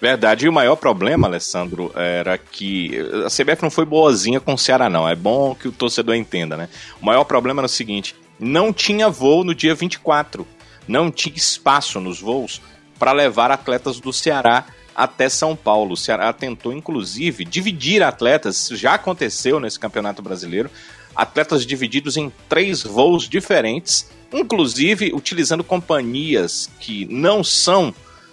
[0.00, 0.46] Verdade.
[0.46, 2.92] E o maior problema, Alessandro, era que
[3.24, 5.08] a CBF não foi boazinha com o Ceará, não.
[5.08, 6.68] É bom que o torcedor entenda, né?
[7.00, 10.46] O maior problema era o seguinte: não tinha voo no dia 24
[10.86, 12.60] não tinha espaço nos voos
[12.98, 15.92] para levar atletas do Ceará até São Paulo.
[15.92, 20.70] O Ceará tentou, inclusive, dividir atletas, isso já aconteceu nesse Campeonato Brasileiro,
[21.14, 27.90] atletas divididos em três voos diferentes, inclusive utilizando companhias que não são,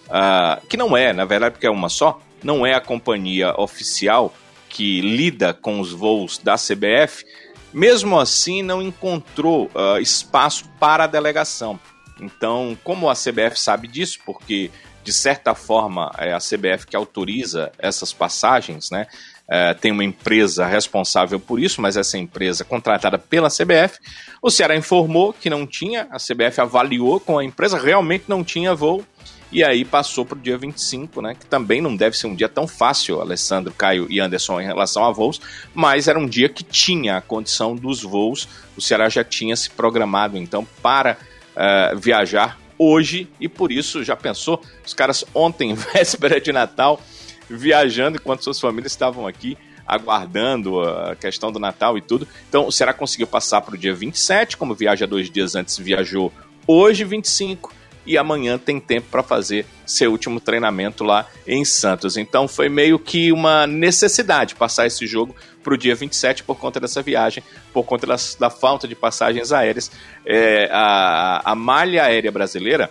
[0.07, 4.33] uh, que não é, na verdade, porque é uma só, não é a companhia oficial
[4.69, 7.25] que lida com os voos da CBF,
[7.73, 11.79] mesmo assim não encontrou uh, espaço para a delegação.
[12.23, 14.71] Então, como a CBF sabe disso, porque
[15.03, 19.07] de certa forma é a CBF que autoriza essas passagens, né?
[19.47, 23.99] É, tem uma empresa responsável por isso, mas essa empresa contratada pela CBF.
[24.41, 28.73] O Ceará informou que não tinha, a CBF avaliou com a empresa, realmente não tinha
[28.73, 29.03] voo,
[29.51, 31.35] e aí passou para o dia 25, né?
[31.35, 35.05] Que também não deve ser um dia tão fácil, Alessandro, Caio e Anderson, em relação
[35.05, 35.39] a voos,
[35.75, 38.47] mas era um dia que tinha a condição dos voos.
[38.75, 41.17] O Ceará já tinha se programado então para
[41.55, 47.01] uh, viajar hoje e por isso já pensou os caras ontem, véspera de Natal,
[47.49, 52.27] viajando enquanto suas famílias estavam aqui aguardando a questão do Natal e tudo.
[52.47, 56.31] Então, o Ceará conseguiu passar para o dia 27, como viaja dois dias antes, viajou
[56.65, 57.73] hoje, 25
[58.05, 62.17] e amanhã tem tempo para fazer seu último treinamento lá em Santos.
[62.17, 66.79] Então foi meio que uma necessidade passar esse jogo para o dia 27 por conta
[66.79, 69.91] dessa viagem, por conta da, da falta de passagens aéreas.
[70.25, 72.89] É, a, a malha aérea brasileira,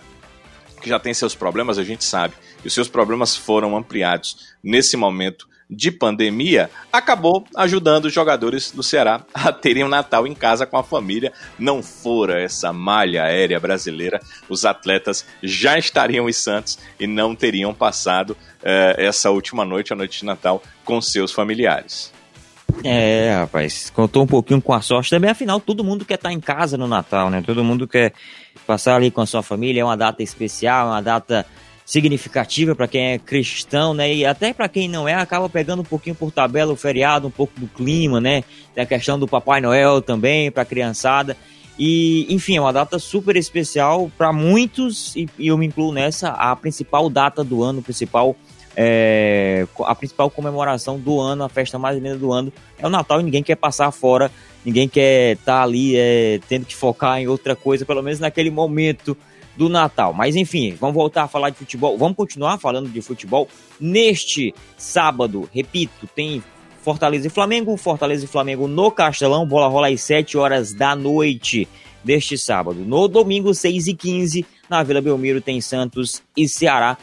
[0.81, 2.33] que já tem seus problemas, a gente sabe,
[2.63, 8.83] e os seus problemas foram ampliados nesse momento de pandemia acabou ajudando os jogadores do
[8.83, 11.33] Ceará a terem um Natal em casa com a família.
[11.57, 17.73] Não fora essa malha aérea brasileira, os atletas já estariam em Santos e não teriam
[17.73, 22.12] passado eh, essa última noite, a noite de Natal, com seus familiares.
[22.83, 26.39] É, rapaz, contou um pouquinho com a sorte também, afinal, todo mundo quer estar em
[26.39, 27.41] casa no Natal, né?
[27.45, 28.13] Todo mundo quer
[28.65, 31.45] passar ali com a sua família, é uma data especial, uma data
[31.85, 34.13] significativa para quem é cristão, né?
[34.13, 37.31] E até para quem não é, acaba pegando um pouquinho por tabela o feriado, um
[37.31, 38.43] pouco do clima, né?
[38.73, 41.37] Tem a questão do Papai Noel também para a criançada.
[41.77, 46.29] E, enfim, é uma data super especial para muitos, e, e, eu me incluo nessa,
[46.29, 48.35] a principal data do ano, principal,
[48.75, 53.19] é, a principal comemoração do ano, a festa mais linda do ano é o Natal
[53.19, 54.31] e ninguém quer passar fora,
[54.65, 58.49] ninguém quer estar tá ali é, tendo que focar em outra coisa, pelo menos naquele
[58.49, 59.15] momento
[59.55, 60.13] do Natal.
[60.13, 61.97] Mas enfim, vamos voltar a falar de futebol.
[61.97, 63.47] Vamos continuar falando de futebol.
[63.79, 66.43] Neste sábado, repito, tem
[66.81, 67.77] Fortaleza e Flamengo.
[67.77, 69.45] Fortaleza e Flamengo no Castelão.
[69.45, 71.67] Bola rola às 7 horas da noite
[72.03, 72.79] deste sábado.
[72.79, 76.97] No domingo, 6 e 15 na Vila Belmiro, tem Santos e Ceará.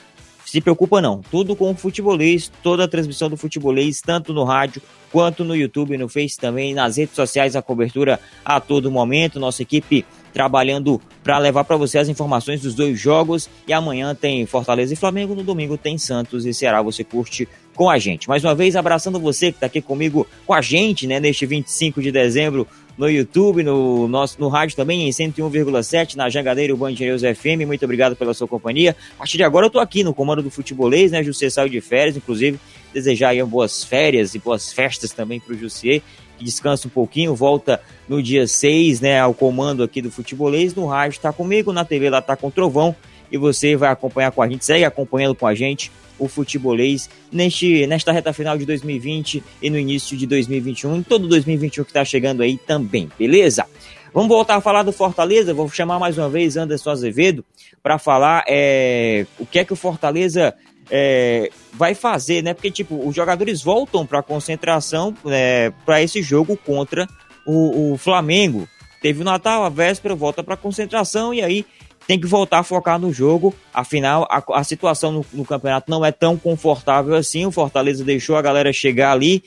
[0.50, 4.82] Se preocupa não, tudo com o futebolês, toda a transmissão do futebolês, tanto no rádio
[5.12, 9.38] quanto no YouTube, no Face também, nas redes sociais, a cobertura a todo momento.
[9.38, 13.48] Nossa equipe trabalhando para levar para você as informações dos dois jogos.
[13.64, 16.82] E amanhã tem Fortaleza e Flamengo, no domingo tem Santos e Ceará.
[16.82, 18.28] Você curte com a gente.
[18.28, 22.02] Mais uma vez, abraçando você que está aqui comigo, com a gente, né, neste 25
[22.02, 22.66] de dezembro,
[23.00, 27.64] no YouTube, no nosso no rádio também, em 101,7, na Jangadeiro Band News FM.
[27.66, 28.94] Muito obrigado pela sua companhia.
[29.14, 31.22] A partir de agora eu estou aqui no comando do futebolês, né?
[31.22, 32.60] José saiu de férias, inclusive,
[32.92, 36.02] desejar aí boas férias e boas festas também para o Jussier
[36.42, 41.16] descansa um pouquinho, volta no dia 6, né, ao comando aqui do Futebolês, no rádio
[41.16, 42.96] está comigo, na TV lá está com o Trovão,
[43.30, 47.86] e você vai acompanhar com a gente, segue acompanhando com a gente o futebolês neste,
[47.88, 52.04] nesta reta final de 2020 e no início de 2021, em todo 2021 que está
[52.04, 53.66] chegando aí também, beleza?
[54.12, 57.44] Vamos voltar a falar do Fortaleza, vou chamar mais uma vez Anderson Azevedo
[57.82, 60.54] para falar é, o que é que o Fortaleza
[60.90, 62.52] é, vai fazer, né?
[62.52, 67.06] Porque, tipo, os jogadores voltam para concentração é, para esse jogo contra
[67.46, 68.68] o, o, Flamengo.
[69.00, 71.64] Teve o Natal, a véspera, volta para concentração e aí
[72.10, 73.54] tem que voltar a focar no jogo.
[73.72, 77.46] Afinal, a, a situação no, no, campeonato não é tão confortável assim.
[77.46, 79.44] O Fortaleza deixou a galera chegar ali.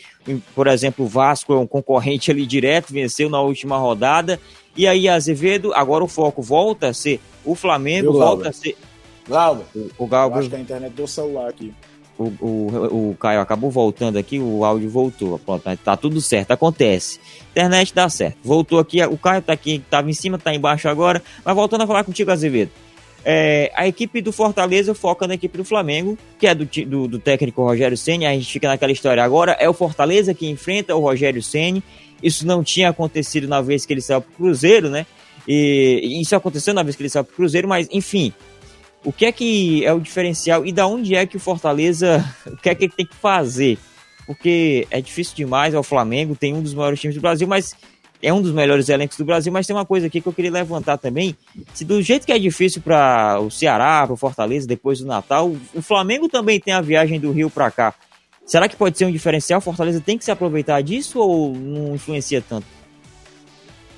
[0.56, 4.40] Por exemplo, o Vasco é um concorrente ali direto, venceu na última rodada.
[4.78, 8.78] E aí, Azevedo, agora o foco volta a ser o Flamengo, volta a ser
[9.28, 10.40] Galber, o, o Galber...
[10.40, 11.74] acho que a internet do celular aqui.
[12.18, 15.38] O, o, o Caio acabou voltando aqui, o áudio voltou.
[15.38, 17.20] Pronto, tá tudo certo, acontece.
[17.54, 18.38] Internet dá certo.
[18.44, 21.22] Voltou aqui, o Caio tá aqui, tava em cima, tá embaixo agora.
[21.46, 22.72] Mas voltando a falar contigo, Azevedo.
[23.24, 27.20] É, a equipe do Fortaleza foca na equipe do Flamengo, que é do, do, do
[27.20, 28.26] técnico Rogério Ceni.
[28.26, 29.54] A gente fica naquela história agora.
[29.60, 31.84] É o Fortaleza que enfrenta o Rogério Ceni.
[32.22, 35.06] Isso não tinha acontecido na vez que ele saiu pro Cruzeiro, né?
[35.48, 38.34] E isso aconteceu na vez que ele saiu pro Cruzeiro, mas enfim,
[39.04, 42.58] o que é que é o diferencial e da onde é que o Fortaleza, o
[42.58, 43.78] que é que ele tem que fazer?
[44.26, 47.76] Porque é difícil demais, é o Flamengo, tem um dos maiores times do Brasil, mas
[48.22, 50.52] é um dos melhores elencos do Brasil, mas tem uma coisa aqui que eu queria
[50.52, 51.36] levantar também.
[51.74, 55.54] Se do jeito que é difícil para o Ceará, para o Fortaleza, depois do Natal,
[55.74, 57.94] o Flamengo também tem a viagem do Rio para cá.
[58.46, 59.60] Será que pode ser um diferencial?
[59.60, 62.66] Fortaleza tem que se aproveitar disso ou não influencia tanto?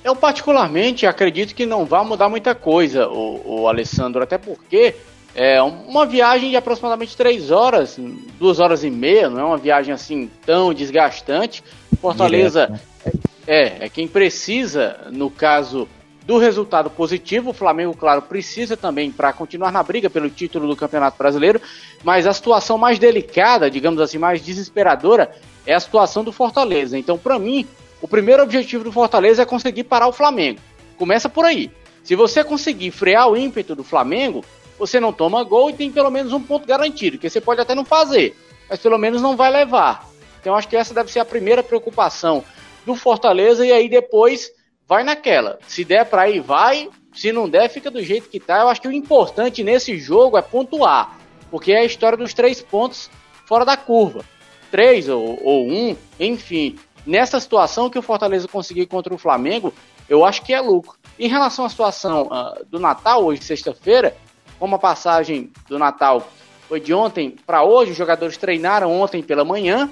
[0.02, 4.94] Eu particularmente acredito que não vai mudar muita coisa, o, o Alessandro, até porque
[5.38, 7.98] é uma viagem de aproximadamente três horas,
[8.38, 11.62] duas horas e meia, não é uma viagem assim tão desgastante.
[12.00, 13.22] Fortaleza Direto, né?
[13.46, 15.86] é, é quem precisa, no caso
[16.24, 17.50] do resultado positivo.
[17.50, 21.60] O Flamengo, claro, precisa também para continuar na briga pelo título do Campeonato Brasileiro,
[22.02, 25.30] mas a situação mais delicada, digamos assim, mais desesperadora,
[25.66, 26.96] é a situação do Fortaleza.
[26.96, 27.66] Então, para mim,
[28.00, 30.60] o primeiro objetivo do Fortaleza é conseguir parar o Flamengo.
[30.96, 31.70] Começa por aí.
[32.02, 34.44] Se você conseguir frear o ímpeto do Flamengo,
[34.78, 37.74] você não toma gol e tem pelo menos um ponto garantido, que você pode até
[37.74, 38.36] não fazer,
[38.68, 40.08] mas pelo menos não vai levar.
[40.40, 42.44] Então acho que essa deve ser a primeira preocupação
[42.84, 44.50] do Fortaleza e aí depois
[44.86, 45.58] vai naquela.
[45.66, 46.88] Se der para ir, vai.
[47.12, 48.60] Se não der, fica do jeito que tá.
[48.60, 51.18] Eu acho que o importante nesse jogo é pontuar,
[51.50, 53.10] porque é a história dos três pontos
[53.46, 54.24] fora da curva.
[54.70, 59.72] Três ou, ou um, enfim nessa situação que o Fortaleza conseguiu contra o Flamengo,
[60.08, 60.98] eu acho que é lucro.
[61.18, 64.14] Em relação à situação uh, do Natal, hoje, sexta-feira,
[64.58, 66.28] como a passagem do Natal
[66.68, 69.88] foi de ontem para hoje, os jogadores treinaram ontem pela manhã,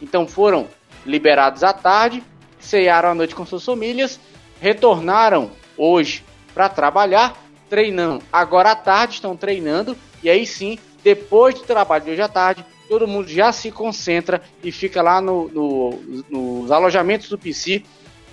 [0.00, 0.66] então foram
[1.04, 2.22] liberados à tarde,
[2.58, 4.18] cearam à noite com suas famílias,
[4.60, 6.24] retornaram hoje
[6.54, 7.36] para trabalhar,
[7.68, 12.28] treinando agora à tarde, estão treinando, e aí sim, depois do trabalho de hoje à
[12.28, 15.90] tarde, todo mundo já se concentra e fica lá no, no,
[16.30, 17.82] nos alojamentos do PC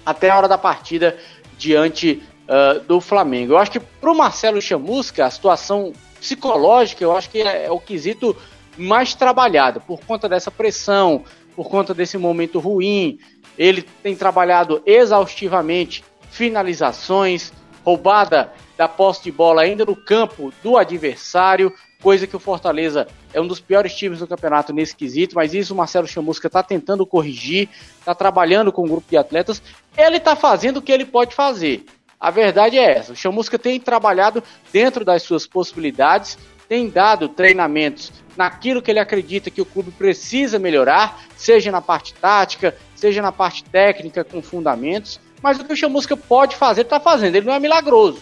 [0.06, 1.18] até a hora da partida
[1.58, 3.54] diante uh, do Flamengo.
[3.54, 7.72] Eu acho que para o Marcelo Chamusca, a situação psicológica, eu acho que é, é
[7.72, 8.36] o quesito
[8.78, 11.24] mais trabalhado, por conta dessa pressão,
[11.56, 13.20] por conta desse momento ruim.
[13.58, 17.52] Ele tem trabalhado exaustivamente finalizações,
[17.84, 23.40] roubada da posse de bola ainda no campo do adversário coisa que o Fortaleza é
[23.40, 27.06] um dos piores times do campeonato nesse quesito, mas isso o Marcelo Chamusca está tentando
[27.06, 29.62] corrigir, está trabalhando com um grupo de atletas,
[29.96, 31.86] ele está fazendo o que ele pode fazer.
[32.22, 36.38] A verdade é essa, o Chamusca tem trabalhado dentro das suas possibilidades,
[36.70, 42.14] tem dado treinamentos naquilo que ele acredita que o clube precisa melhorar, seja na parte
[42.14, 47.00] tática, seja na parte técnica com fundamentos, mas o que o Chamusca pode fazer, está
[47.00, 48.22] fazendo, ele não é milagroso,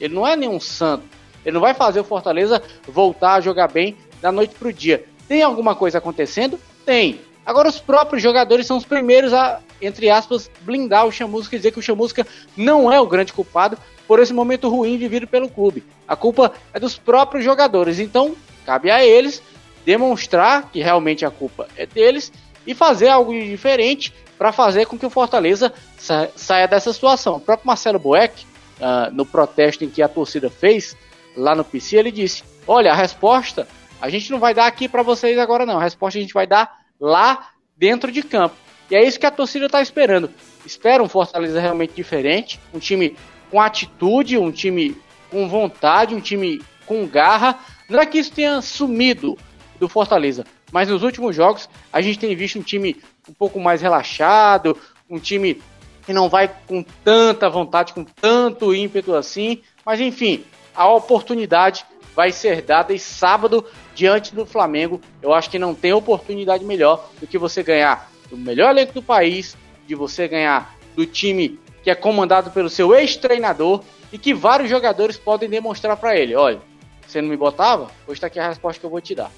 [0.00, 1.04] ele não é nenhum santo,
[1.44, 5.04] ele não vai fazer o Fortaleza voltar a jogar bem da noite para o dia.
[5.28, 6.58] Tem alguma coisa acontecendo?
[6.84, 7.20] Tem.
[7.46, 11.72] Agora os próprios jogadores são os primeiros a, entre aspas, blindar o Chamusca e dizer
[11.72, 15.84] que o Chamusca não é o grande culpado por esse momento ruim vivido pelo clube.
[16.06, 17.98] A culpa é dos próprios jogadores.
[17.98, 19.42] Então, cabe a eles
[19.84, 22.32] demonstrar que realmente a culpa é deles
[22.66, 27.36] e fazer algo diferente para fazer com que o Fortaleza sa saia dessa situação.
[27.36, 28.44] O próprio Marcelo Boeck
[28.80, 30.96] uh, no protesto em que a torcida fez
[31.36, 33.66] lá no PC, ele disse: Olha, a resposta
[34.00, 35.78] a gente não vai dar aqui para vocês agora, não.
[35.78, 38.56] A resposta a gente vai dar lá dentro de campo.
[38.90, 40.30] E é isso que a torcida está esperando.
[40.64, 43.16] Espera um Fortaleza realmente diferente, um time
[43.50, 44.96] com atitude, um time
[45.30, 47.58] com vontade, um time com garra.
[47.88, 49.36] Não é que isso tenha sumido
[49.78, 52.96] do Fortaleza, mas nos últimos jogos a gente tem visto um time
[53.28, 54.76] um pouco mais relaxado,
[55.08, 55.60] um time
[56.04, 59.60] que não vai com tanta vontade, com tanto ímpeto assim.
[59.84, 60.44] Mas enfim,
[60.74, 65.00] a oportunidade vai ser dada e sábado diante do Flamengo.
[65.20, 69.02] Eu acho que não tem oportunidade melhor do que você ganhar do melhor elenco do
[69.02, 74.68] país, de você ganhar do time que é comandado pelo seu ex-treinador e que vários
[74.68, 76.60] jogadores podem demonstrar para ele: olha,
[77.06, 77.84] você não me botava?
[78.06, 79.30] Hoje está aqui a resposta que eu vou te dar.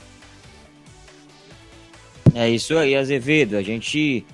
[2.35, 3.57] É isso aí, Azevedo.
[3.57, 4.25] A gente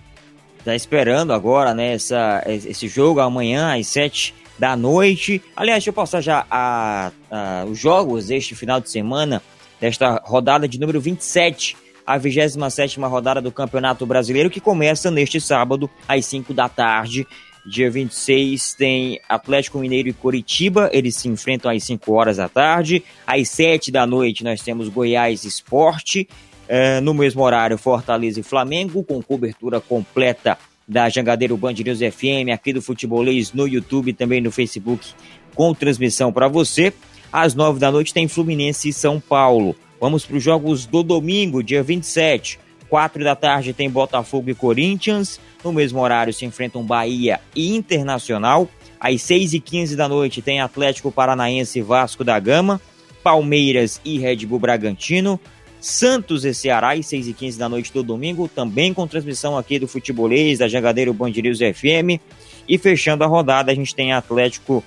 [0.64, 5.42] tá esperando agora, né, essa, esse jogo amanhã às 7 da noite.
[5.56, 9.42] Aliás, deixa eu passar já a, a, os jogos deste final de semana,
[9.80, 15.88] desta rodada de número 27, a 27 rodada do Campeonato Brasileiro, que começa neste sábado
[16.08, 17.26] às 5 da tarde.
[17.66, 23.02] Dia 26 tem Atlético Mineiro e Coritiba, eles se enfrentam às 5 horas da tarde.
[23.26, 26.28] Às 7 da noite nós temos Goiás Esporte.
[26.68, 32.52] É, no mesmo horário, Fortaleza e Flamengo, com cobertura completa da Jangadeiro Band News FM,
[32.52, 35.06] aqui do Futebolês no YouTube também no Facebook,
[35.54, 36.92] com transmissão para você.
[37.32, 39.74] Às 9 da noite tem Fluminense e São Paulo.
[40.04, 42.58] Vamos para os jogos do domingo, dia 27.
[42.90, 45.40] 4 da tarde tem Botafogo e Corinthians.
[45.64, 48.68] No mesmo horário se enfrentam Bahia e Internacional.
[49.00, 52.82] Às 6 e 15 da noite tem Atlético Paranaense e Vasco da Gama.
[53.22, 55.40] Palmeiras e Red Bull Bragantino.
[55.80, 59.78] Santos e Ceará, às 6 e 15 da noite do domingo, também com transmissão aqui
[59.78, 62.20] do Futebolês, da Jangadeiro Band News FM.
[62.68, 64.84] E fechando a rodada, a gente tem Atlético,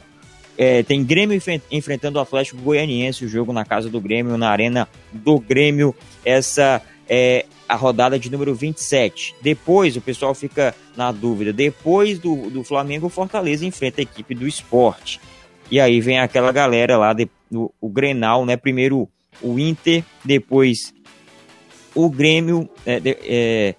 [0.57, 1.39] é, tem Grêmio
[1.71, 5.93] enfrentando o Atlético Goianiense, o jogo na casa do Grêmio, na arena do Grêmio.
[6.25, 9.35] Essa é a rodada de número 27.
[9.41, 14.33] Depois, o pessoal fica na dúvida, depois do, do Flamengo, o Fortaleza enfrenta a equipe
[14.33, 15.19] do esporte.
[15.69, 18.57] E aí vem aquela galera lá, de, o, o Grenal, né?
[18.57, 19.07] Primeiro
[19.41, 20.93] o Inter, depois
[21.93, 23.75] o Grêmio, é, é,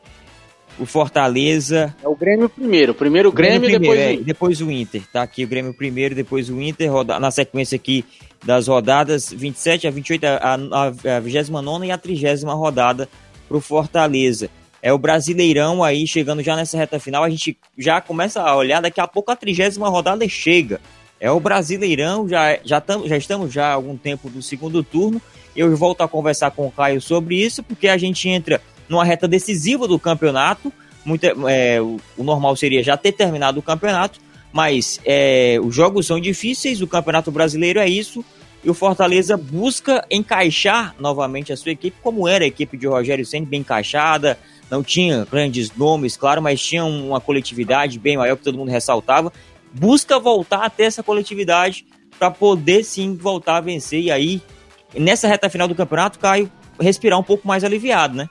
[0.78, 1.94] o Fortaleza.
[2.02, 4.24] É o Grêmio primeiro, primeiro o Grêmio, Grêmio primeiro, depois, é, o...
[4.24, 5.02] depois o Inter.
[5.12, 7.18] Tá aqui o Grêmio primeiro, depois o Inter, roda...
[7.18, 8.04] na sequência aqui
[8.44, 13.08] das rodadas 27 a 28, a, a, a 29 e a 30 rodada
[13.48, 14.48] para o Fortaleza.
[14.80, 17.24] É o Brasileirão aí chegando já nessa reta final.
[17.24, 20.80] A gente já começa a olhar, daqui a pouco a 30 rodada chega.
[21.20, 25.20] É o Brasileirão, já, já, tam, já estamos já há algum tempo do segundo turno
[25.58, 29.28] eu volto a conversar com o Caio sobre isso, porque a gente entra numa reta
[29.28, 30.72] decisiva do campeonato.
[31.04, 34.20] Muito, é, o, o, normal seria já ter terminado o campeonato,
[34.52, 38.24] mas é, os jogos são difíceis, o campeonato brasileiro é isso,
[38.62, 43.24] e o Fortaleza busca encaixar novamente a sua equipe, como era a equipe de Rogério
[43.24, 44.38] Senna, bem encaixada,
[44.70, 49.32] não tinha grandes nomes, claro, mas tinha uma coletividade bem maior que todo mundo ressaltava.
[49.72, 51.86] Busca voltar a ter essa coletividade
[52.18, 54.42] para poder sim voltar a vencer e aí
[54.94, 58.28] nessa reta final do campeonato, Caio respirar um pouco mais aliviado, né?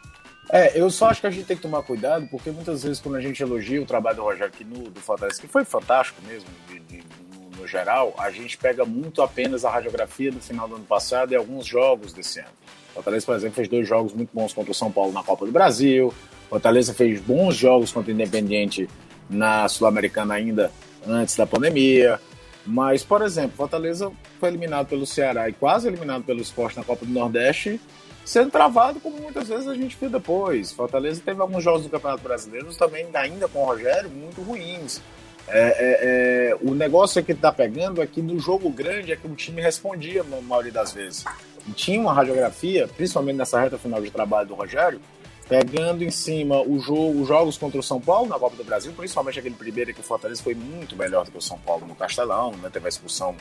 [0.50, 3.16] É, eu só acho que a gente tem que tomar cuidado, porque muitas vezes quando
[3.16, 6.80] a gente elogia o trabalho do Rogério aqui do Fortaleza, que foi fantástico mesmo, de,
[6.80, 10.86] de, no, no, geral, a gente pega muito apenas a radiografia do final do ano
[10.86, 12.50] passado e alguns jogos desse ano.
[12.94, 15.52] Fortaleza, por exemplo, fez dois jogos muito bons contra o São Paulo na Copa do
[15.52, 16.14] Brasil,
[16.50, 18.90] Fortaleza fez bons jogos contra o Independiente
[19.30, 20.72] na Sul-Americana ainda
[21.06, 22.20] antes da pandemia.
[22.66, 27.06] Mas, por exemplo, Fortaleza foi eliminado pelo Ceará e quase eliminado pelo Esporte na Copa
[27.06, 27.80] do Nordeste,
[28.28, 30.74] sendo travado como muitas vezes a gente viu depois.
[30.74, 35.02] Fortaleza teve alguns jogos do Campeonato Brasileiro também, ainda com o Rogério, muito ruins.
[35.48, 39.26] É, é, é, o negócio que está pegando é que no jogo grande é que
[39.26, 41.24] o time respondia na maioria das vezes.
[41.66, 45.00] E tinha uma radiografia, principalmente nessa reta final de trabalho do Rogério,
[45.48, 48.92] pegando em cima o jogo, os jogos contra o São Paulo na Copa do Brasil,
[48.92, 51.96] principalmente aquele primeiro que o Fortaleza foi muito melhor do que o São Paulo no
[51.96, 52.70] Castelão, né?
[52.70, 53.38] teve a expulsão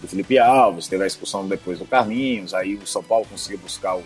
[0.00, 3.96] do Felipe Alves, teve a expulsão depois do Carlinhos, aí o São Paulo conseguiu buscar
[3.96, 4.02] o,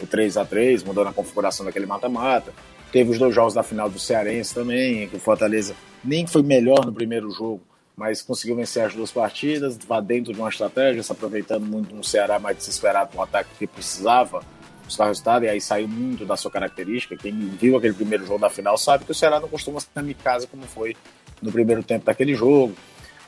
[0.00, 2.52] o 3 a 3 mudando a configuração daquele mata-mata.
[2.90, 6.84] Teve os dois jogos da final do Cearense também, que o Fortaleza nem foi melhor
[6.86, 7.60] no primeiro jogo,
[7.96, 12.02] mas conseguiu vencer as duas partidas, vá dentro de uma estratégia, se aproveitando muito um
[12.02, 14.42] Ceará mais desesperado com um ataque que precisava
[14.84, 17.16] buscar resultado, e aí saiu muito da sua característica.
[17.16, 20.14] Quem viu aquele primeiro jogo da final sabe que o Ceará não costuma ser em
[20.14, 20.96] casa como foi
[21.40, 22.74] no primeiro tempo daquele jogo.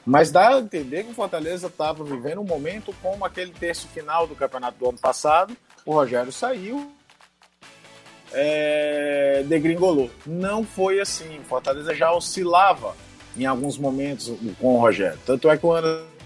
[0.07, 4.26] Mas dá a entender que o Fortaleza estava vivendo um momento como aquele terço final
[4.26, 5.57] do campeonato do ano passado.
[5.84, 6.92] O Rogério saiu,
[8.32, 10.11] é, degringolou.
[10.24, 11.40] Não foi assim.
[11.40, 12.94] O Fortaleza já oscilava
[13.36, 15.18] em alguns momentos com o Rogério.
[15.26, 16.16] Tanto é que o Anderson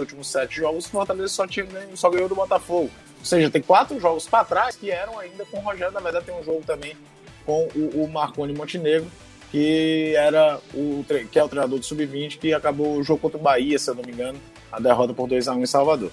[0.00, 2.90] últimos sete jogos, o Fortaleza só, tinha, só ganhou do Botafogo.
[3.18, 5.92] Ou seja, tem quatro jogos para trás que eram ainda com o Rogério.
[5.92, 6.96] Na verdade, tem um jogo também
[7.44, 9.10] com o, o Marconi Montenegro,
[9.50, 13.42] que era o que é o treinador do Sub-20, que acabou o jogo contra o
[13.42, 14.38] Bahia, se eu não me engano,
[14.70, 16.10] a derrota por 2 a 1 em Salvador.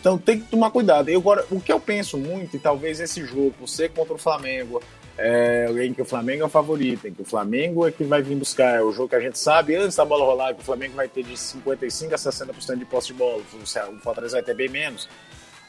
[0.00, 1.08] Então tem que tomar cuidado.
[1.08, 4.80] Eu, agora, o que eu penso muito, e talvez esse jogo, ser contra o Flamengo,
[5.18, 8.22] é, em que o Flamengo é o favorito, em que o Flamengo é que vai
[8.22, 8.76] vir buscar.
[8.76, 11.08] É o jogo que a gente sabe antes da bola rolar, que o Flamengo vai
[11.08, 15.08] ter de 55% a 60% de posse de bola, o Fortaleza vai ter bem menos.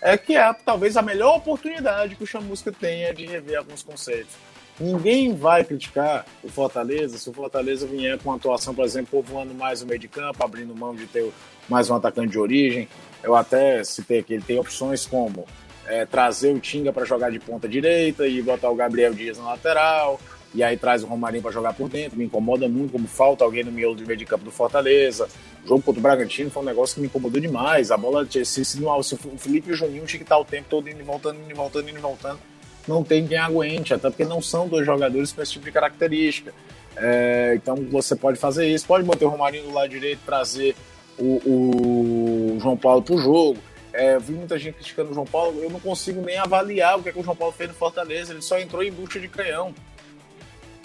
[0.01, 4.35] É que é talvez a melhor oportunidade que o Chamusca tenha de rever alguns conceitos.
[4.79, 9.53] Ninguém vai criticar o Fortaleza se o Fortaleza vier com uma atuação, por exemplo, povoando
[9.53, 11.31] mais o meio de campo, abrindo mão de ter
[11.67, 12.87] mais um atacante de origem.
[13.23, 15.45] Eu até citei que ele tem opções como
[15.87, 19.45] é, trazer o Tinga para jogar de ponta direita e botar o Gabriel Dias na
[19.45, 20.19] lateral,
[20.53, 22.17] e aí traz o Romarinho para jogar por dentro.
[22.17, 25.27] Me incomoda muito como falta alguém no miolo de meio de campo do Fortaleza.
[25.65, 27.91] O jogo contra o Bragantino foi um negócio que me incomodou demais.
[27.91, 30.67] A bola, se, se, se o Felipe e o Juninho tinha que estar o tempo
[30.69, 32.39] todo indo e voltando, indo e voltando, indo e voltando.
[32.87, 36.53] Não tem quem aguente, até porque não são dois jogadores com esse tipo de característica.
[36.95, 40.75] É, então você pode fazer isso, pode manter o Romarinho do lado direito, trazer
[41.17, 43.57] o, o João Paulo para o jogo.
[43.93, 47.09] É, vi muita gente criticando o João Paulo, eu não consigo nem avaliar o que,
[47.09, 49.73] é que o João Paulo fez no Fortaleza, ele só entrou em bucha de canhão.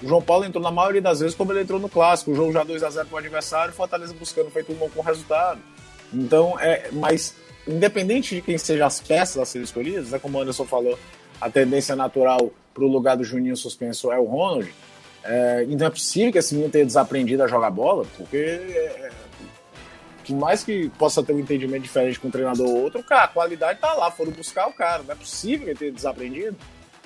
[0.02, 2.52] O João Paulo entrou na maioria das vezes como ele entrou no clássico, o jogo
[2.52, 5.60] já 2 a 0 para o adversário, Fortaleza buscando feito um bom resultado.
[6.12, 7.34] Então, é, mas
[7.66, 10.98] independente de quem sejam as peças a serem escolhidas, é como o Anderson falou,
[11.42, 14.72] a tendência natural para o lugar do Juninho suspenso é o Ronald.
[15.24, 19.10] É, então é possível que esse menino tenha desaprendido a jogar bola, porque é,
[20.24, 23.28] por mais que possa ter um entendimento diferente com um treinador ou outro, cara, a
[23.28, 26.56] qualidade tá lá, foram buscar o cara, não é possível ele ter desaprendido.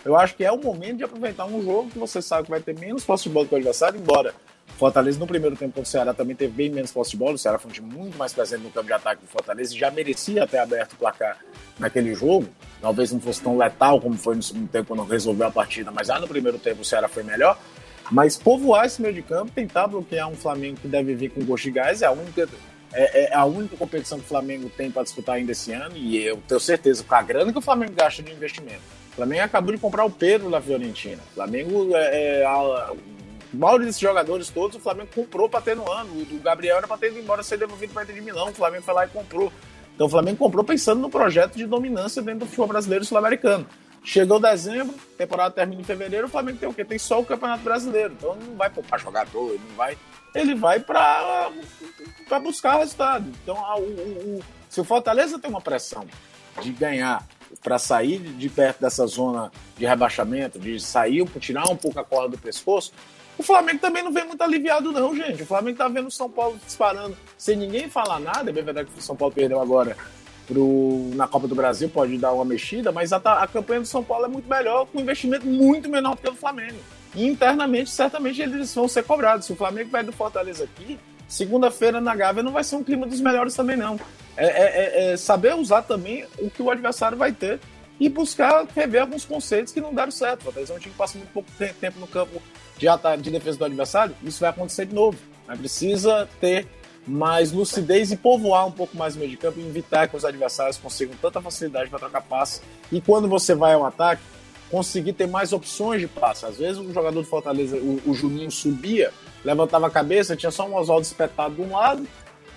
[0.05, 2.61] Eu acho que é o momento de aproveitar um jogo que você sabe que vai
[2.61, 4.35] ter menos posse de bola que o adversário, embora
[4.77, 7.39] Fortaleza no primeiro tempo contra o Ceará também teve bem menos posse de bola, o
[7.39, 9.91] Ceará foi um time muito mais presente no campo de ataque do Fortaleza e já
[9.91, 11.39] merecia ter aberto o placar
[11.79, 12.47] naquele jogo,
[12.81, 16.09] talvez não fosse tão letal como foi no segundo tempo quando resolveu a partida, mas
[16.09, 17.59] já no primeiro tempo o Ceará foi melhor,
[18.11, 21.65] mas povoar esse meio de campo, tentar bloquear um Flamengo que deve vir com gosto
[21.65, 22.49] de gás, é a única
[22.93, 26.17] é, é, a única competição que o Flamengo tem para disputar ainda esse ano, e
[26.17, 28.81] eu tenho certeza com a grana que o Flamengo gasta de investimento.
[29.13, 31.23] O Flamengo acabou de comprar o Pedro da Fiorentina.
[31.31, 32.93] O Flamengo, é, é a,
[33.79, 36.11] desses jogadores todos, o Flamengo comprou para ter no ano.
[36.31, 38.51] O, Gabriel era para ter ido embora ser devolvido para Inter de Milão.
[38.51, 39.53] O Flamengo foi lá e comprou.
[39.97, 43.67] Então o Flamengo comprou pensando no projeto de dominância dentro do futebol brasileiro e sul-americano.
[44.05, 46.85] Chegou dezembro, temporada termina em fevereiro, o Flamengo tem o quê?
[46.85, 48.15] Tem só o Campeonato Brasileiro.
[48.17, 49.99] Então não vai poupar jogador, ele não vai.
[50.35, 51.51] Ele vai para
[52.41, 53.27] buscar resultado.
[53.43, 56.07] Então, a, o, o, se o Fortaleza tem uma pressão
[56.63, 57.27] de ganhar
[57.63, 62.37] para sair de perto dessa zona de rebaixamento, de sair, tirar um pouco a corda
[62.37, 62.93] do pescoço,
[63.39, 65.43] o Flamengo também não vem muito aliviado, não, gente.
[65.43, 68.51] O Flamengo tá vendo o São Paulo disparando sem ninguém falar nada.
[68.51, 69.97] É bem verdade que o São Paulo perdeu agora
[70.47, 74.03] pro, na Copa do Brasil pode dar uma mexida, mas a, a campanha do São
[74.03, 76.79] Paulo é muito melhor, com um investimento muito menor que o Flamengo.
[77.15, 79.47] E internamente, certamente, eles vão ser cobrados.
[79.47, 83.07] Se o Flamengo vai do Fortaleza aqui, segunda-feira na Gávea não vai ser um clima
[83.07, 83.99] dos melhores também, não.
[84.37, 87.59] É, é, é, é saber usar também o que o adversário vai ter
[87.99, 90.45] e buscar rever alguns conceitos que não deram certo.
[90.45, 92.43] Fortaleza é um time que passa muito pouco tempo no campo
[92.79, 95.19] de, ataque, de defesa do adversário, isso vai acontecer de novo.
[95.47, 96.67] Mas precisa ter
[97.07, 100.25] mais lucidez e povoar um pouco mais o meio de campo e evitar que os
[100.25, 102.61] adversários consigam tanta facilidade para trocar passe.
[102.91, 104.23] E quando você vai ao ataque,
[104.71, 106.45] conseguir ter mais opções de passe.
[106.45, 109.13] Às vezes o jogador do Fortaleza, o, o Juninho subia,
[109.45, 112.07] levantava a cabeça, tinha só um Oswaldo espetado de um lado,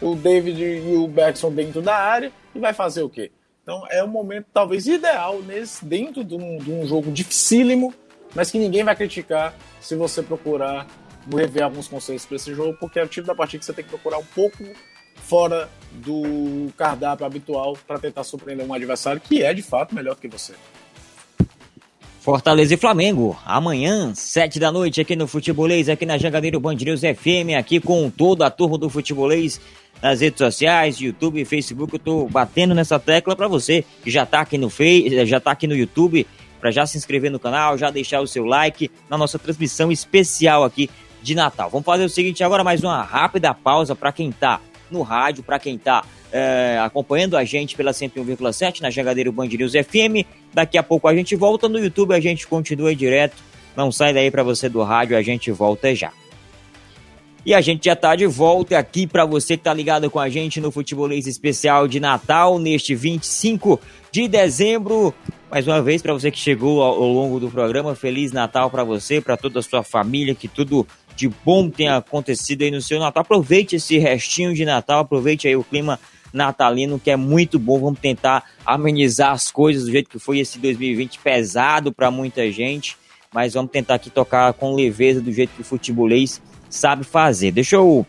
[0.02, 3.32] o David e o Bergson dentro da área, e vai fazer o quê?
[3.62, 7.94] Então é um momento talvez ideal nesse, dentro de um, de um jogo dificílimo,
[8.36, 10.88] mas que ninguém vai criticar se você procurar
[11.32, 13.84] rever alguns conceitos para esse jogo, porque é o tipo da partida que você tem
[13.84, 14.64] que procurar um pouco
[15.16, 20.28] fora do cardápio habitual para tentar surpreender um adversário que é de fato melhor que
[20.28, 20.54] você.
[22.20, 27.02] Fortaleza e Flamengo, amanhã, sete da noite, aqui no Futebolês, aqui na Jangadeiro Band News
[27.02, 29.60] FM, aqui com toda a turma do Futebolês,
[30.02, 34.42] nas redes sociais, YouTube, Facebook, eu tô batendo nessa tecla para você que já tá
[34.42, 36.28] aqui no Face, já tá aqui no YouTube,
[36.60, 40.64] para já se inscrever no canal, já deixar o seu like na nossa transmissão especial
[40.64, 40.90] aqui
[41.22, 41.70] de Natal.
[41.70, 45.60] Vamos fazer o seguinte agora, mais uma rápida pausa para quem tá no rádio, para
[45.60, 50.26] quem tá é, acompanhando a gente pela 101,7 na Jangadeiro Band News FM.
[50.54, 53.38] Daqui a pouco a gente volta no YouTube, a gente continua direto.
[53.76, 56.12] Não sai daí para você do rádio, a gente volta já.
[57.46, 60.28] E a gente já tá de volta aqui para você que tá ligado com a
[60.28, 63.80] gente no Futebolês Especial de Natal, neste 25
[64.12, 65.14] de dezembro.
[65.50, 68.84] Mais uma vez, para você que chegou ao, ao longo do programa, Feliz Natal para
[68.84, 70.86] você, para toda a sua família, que tudo
[71.16, 73.22] de bom tenha acontecido aí no seu Natal.
[73.22, 75.98] Aproveite esse restinho de Natal, aproveite aí o clima
[76.34, 77.80] natalino que é muito bom.
[77.80, 82.98] Vamos tentar amenizar as coisas do jeito que foi esse 2020 pesado para muita gente,
[83.34, 87.52] mas vamos tentar aqui tocar com leveza do jeito que o futebolês sabe fazer.
[87.52, 88.06] Deixa eu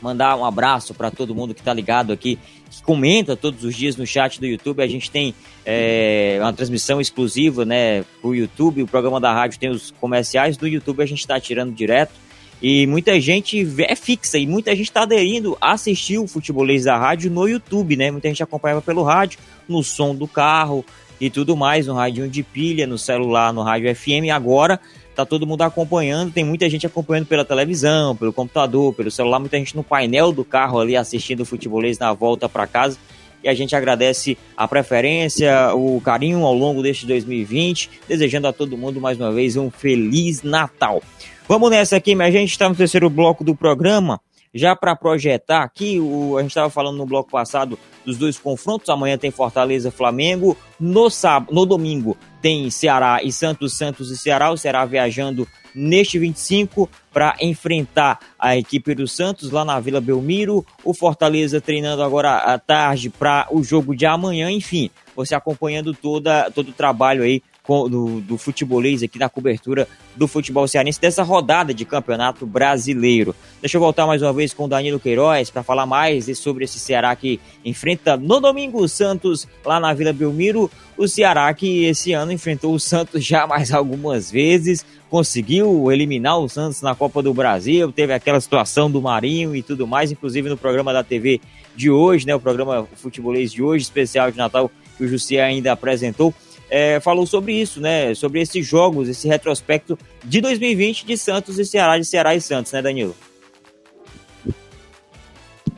[0.00, 2.38] mandar um abraço para todo mundo que está ligado aqui,
[2.70, 4.82] que comenta todos os dias no chat do YouTube.
[4.82, 8.82] A gente tem é, uma transmissão exclusiva né, para o YouTube.
[8.82, 12.12] O programa da rádio tem os comerciais do YouTube, a gente está tirando direto.
[12.60, 16.96] E muita gente é fixa e muita gente está aderindo a assistir o futebolês da
[16.96, 18.10] rádio no YouTube, né?
[18.10, 19.38] Muita gente acompanhava pelo rádio,
[19.68, 20.84] no som do carro
[21.20, 24.32] e tudo mais, no rádio de pilha, no celular, no rádio FM.
[24.34, 24.80] Agora
[25.18, 29.58] tá todo mundo acompanhando, tem muita gente acompanhando pela televisão, pelo computador, pelo celular, muita
[29.58, 32.96] gente no painel do carro ali assistindo o futebolês na volta para casa.
[33.42, 38.76] E a gente agradece a preferência, o carinho ao longo deste 2020, desejando a todo
[38.76, 41.02] mundo mais uma vez um feliz Natal.
[41.48, 44.20] Vamos nessa aqui, minha gente, está no terceiro bloco do programa
[44.54, 48.88] já para projetar aqui, o, a gente estava falando no bloco passado dos dois confrontos.
[48.88, 50.56] Amanhã tem Fortaleza Flamengo.
[50.80, 54.50] No sábado, no domingo tem Ceará e Santos, Santos e Ceará.
[54.50, 60.64] O Ceará viajando neste 25 para enfrentar a equipe do Santos lá na Vila Belmiro.
[60.84, 64.50] O Fortaleza treinando agora à tarde para o jogo de amanhã.
[64.50, 70.26] Enfim, você acompanhando toda, todo o trabalho aí do, do futebolês aqui na cobertura do
[70.26, 73.34] futebol cearense dessa rodada de campeonato brasileiro.
[73.60, 76.78] Deixa eu voltar mais uma vez com o Danilo Queiroz para falar mais sobre esse
[76.78, 80.70] Ceará que enfrenta no domingo o Santos lá na Vila Belmiro.
[80.96, 86.48] O Ceará que esse ano enfrentou o Santos já mais algumas vezes, conseguiu eliminar o
[86.48, 90.56] Santos na Copa do Brasil, teve aquela situação do Marinho e tudo mais, inclusive no
[90.56, 91.40] programa da TV
[91.76, 95.70] de hoje, né, o programa Futebolês de hoje, especial de Natal, que o Jussi ainda
[95.70, 96.34] apresentou
[96.70, 98.14] é, falou sobre isso, né?
[98.14, 102.72] Sobre esses jogos, esse retrospecto de 2020 de Santos e Ceará, de Ceará e Santos,
[102.72, 103.16] né, Danilo?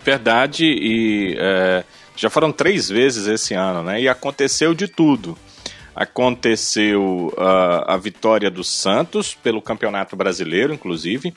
[0.03, 1.85] Verdade, e é,
[2.17, 4.01] já foram três vezes esse ano, né?
[4.01, 5.37] E aconteceu de tudo.
[5.95, 11.35] Aconteceu uh, a vitória do Santos pelo Campeonato Brasileiro, inclusive.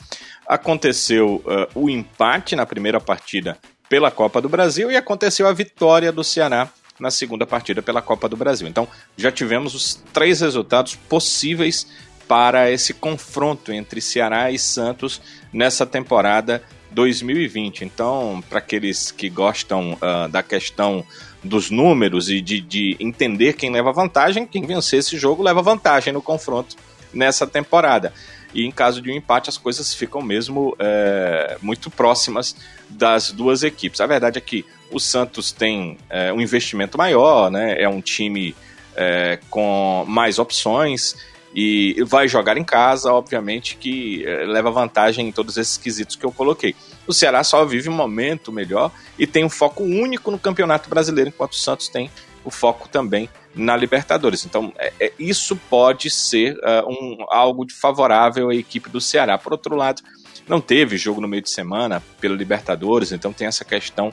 [0.48, 3.58] Aconteceu uh, o empate na primeira partida
[3.90, 6.70] pela Copa do Brasil e aconteceu a vitória do Ceará
[7.00, 8.68] na segunda partida pela Copa do Brasil.
[8.68, 8.88] Então,
[9.18, 11.88] já tivemos os três resultados possíveis
[12.28, 15.22] para esse confronto entre Ceará e Santos
[15.52, 17.84] nessa temporada 2020.
[17.84, 21.06] Então, para aqueles que gostam uh, da questão
[21.44, 26.14] dos números e de, de entender quem leva vantagem, quem vencer esse jogo leva vantagem
[26.14, 26.76] no confronto
[27.14, 28.14] nessa temporada.
[28.54, 32.56] E em caso de um empate, as coisas ficam mesmo é, muito próximas
[32.88, 34.00] das duas equipes.
[34.00, 34.64] A verdade é que
[34.94, 37.82] o Santos tem é, um investimento maior, né?
[37.82, 38.56] é um time
[38.96, 41.16] é, com mais opções
[41.56, 46.26] e vai jogar em casa, obviamente que é, leva vantagem em todos esses quesitos que
[46.26, 46.76] eu coloquei.
[47.08, 51.30] O Ceará só vive um momento melhor e tem um foco único no Campeonato Brasileiro,
[51.30, 52.10] enquanto o Santos tem
[52.46, 54.46] o foco também na Libertadores.
[54.46, 59.38] Então, é, é, isso pode ser uh, um, algo favorável à equipe do Ceará.
[59.38, 60.02] Por outro lado,
[60.48, 64.12] não teve jogo no meio de semana pela Libertadores, então tem essa questão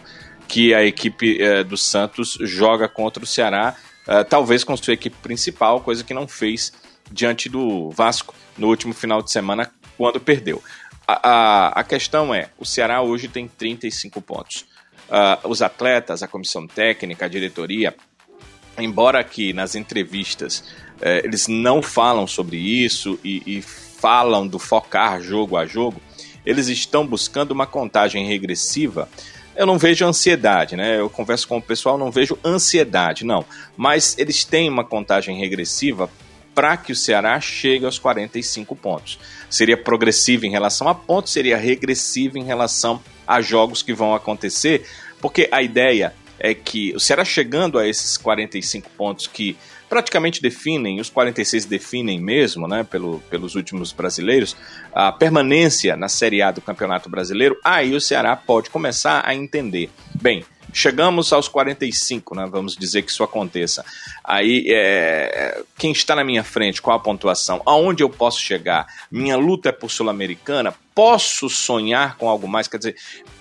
[0.50, 3.76] que a equipe uh, do Santos joga contra o Ceará,
[4.08, 6.72] uh, talvez com sua equipe principal, coisa que não fez
[7.08, 10.60] diante do Vasco no último final de semana, quando perdeu.
[11.06, 14.66] A, a, a questão é: o Ceará hoje tem 35 pontos.
[15.08, 17.94] Uh, os atletas, a comissão técnica, a diretoria
[18.78, 20.64] embora aqui nas entrevistas
[21.00, 26.00] é, eles não falam sobre isso e, e falam do focar jogo a jogo,
[26.44, 29.08] eles estão buscando uma contagem regressiva
[29.60, 30.98] eu não vejo ansiedade, né?
[30.98, 33.44] Eu converso com o pessoal, não vejo ansiedade, não.
[33.76, 36.08] Mas eles têm uma contagem regressiva
[36.54, 39.18] para que o Ceará chegue aos 45 pontos.
[39.50, 44.86] Seria progressivo em relação a pontos, seria regressivo em relação a jogos que vão acontecer,
[45.20, 49.58] porque a ideia é que o Ceará chegando a esses 45 pontos que
[49.90, 54.56] praticamente definem, os 46 definem mesmo, né, pelo, pelos últimos brasileiros,
[54.94, 59.90] a permanência na Série A do Campeonato Brasileiro, aí o Ceará pode começar a entender.
[60.14, 63.84] Bem, chegamos aos 45, né, vamos dizer que isso aconteça.
[64.22, 67.60] Aí, é, quem está na minha frente, qual a pontuação?
[67.66, 68.86] Aonde eu posso chegar?
[69.10, 70.72] Minha luta é por Sul-Americana?
[70.94, 72.68] Posso sonhar com algo mais?
[72.68, 72.96] Quer dizer,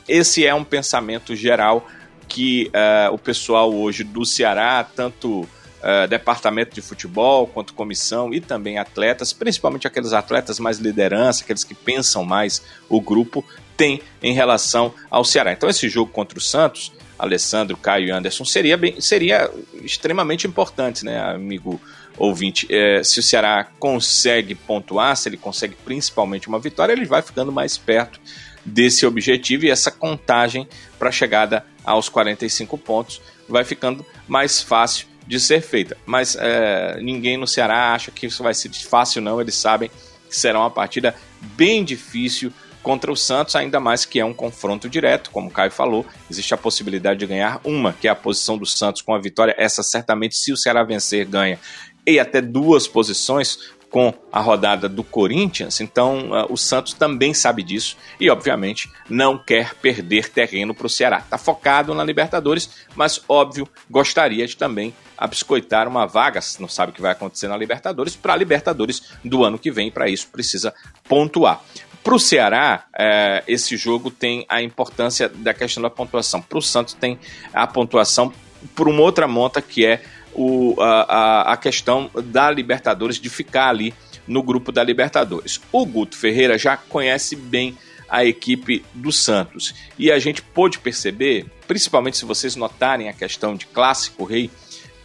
[0.07, 1.87] esse é um pensamento geral
[2.27, 5.47] que uh, o pessoal hoje do Ceará, tanto
[5.79, 11.63] uh, departamento de futebol quanto comissão e também atletas, principalmente aqueles atletas mais liderança, aqueles
[11.63, 13.43] que pensam mais o grupo,
[13.75, 15.53] tem em relação ao Ceará.
[15.53, 19.49] Então esse jogo contra o Santos, Alessandro, Caio e Anderson, seria, bem, seria
[19.83, 21.79] extremamente importante, né, amigo
[22.17, 22.67] ouvinte?
[22.69, 27.51] É, se o Ceará consegue pontuar, se ele consegue principalmente uma vitória, ele vai ficando
[27.51, 28.19] mais perto
[28.65, 30.67] desse objetivo e essa contagem
[30.97, 35.95] para a chegada aos 45 pontos vai ficando mais fácil de ser feita.
[36.07, 39.39] Mas é, ninguém no Ceará acha que isso vai ser fácil, não.
[39.39, 39.91] Eles sabem
[40.27, 41.13] que será uma partida
[41.55, 42.51] bem difícil
[42.81, 46.51] contra o Santos, ainda mais que é um confronto direto, como o Caio falou, existe
[46.53, 49.83] a possibilidade de ganhar uma, que é a posição do Santos com a vitória, essa
[49.83, 51.59] certamente se o Ceará vencer ganha,
[52.07, 53.59] e até duas posições
[53.89, 59.37] com a rodada do Corinthians, então uh, o Santos também sabe disso e, obviamente, não
[59.37, 61.19] quer perder terreno para o Ceará.
[61.19, 66.95] Está focado na Libertadores, mas, óbvio, gostaria de também abiscoitar uma vaga, não sabe o
[66.95, 70.73] que vai acontecer na Libertadores, para a Libertadores do ano que vem, para isso precisa
[71.07, 71.61] pontuar.
[72.03, 76.41] Para o Ceará, é, esse jogo tem a importância da questão da pontuação.
[76.41, 77.19] Para o Santos, tem
[77.53, 78.31] a pontuação
[78.75, 80.01] por uma outra monta que é
[80.33, 83.93] o, a, a questão da Libertadores, de ficar ali
[84.27, 85.59] no grupo da Libertadores.
[85.71, 87.77] O Guto Ferreira já conhece bem
[88.07, 93.55] a equipe do Santos e a gente pôde perceber, principalmente se vocês notarem a questão
[93.55, 94.49] de clássico rei,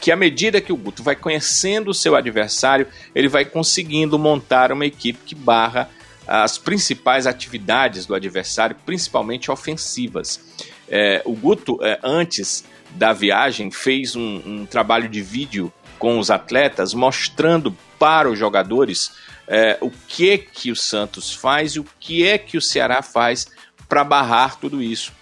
[0.00, 4.72] que à medida que o Guto vai conhecendo o seu adversário, ele vai conseguindo montar
[4.72, 5.88] uma equipe que barra
[6.26, 10.40] as principais atividades do adversário, principalmente ofensivas.
[10.88, 12.64] É, o Guto, é, antes
[12.94, 19.12] da viagem, fez um, um, trabalho de vídeo com os atletas, mostrando para os jogadores
[19.48, 23.46] é, o que que o Santos faz e o que é que o Ceará faz
[23.88, 25.12] para barrar tudo isso.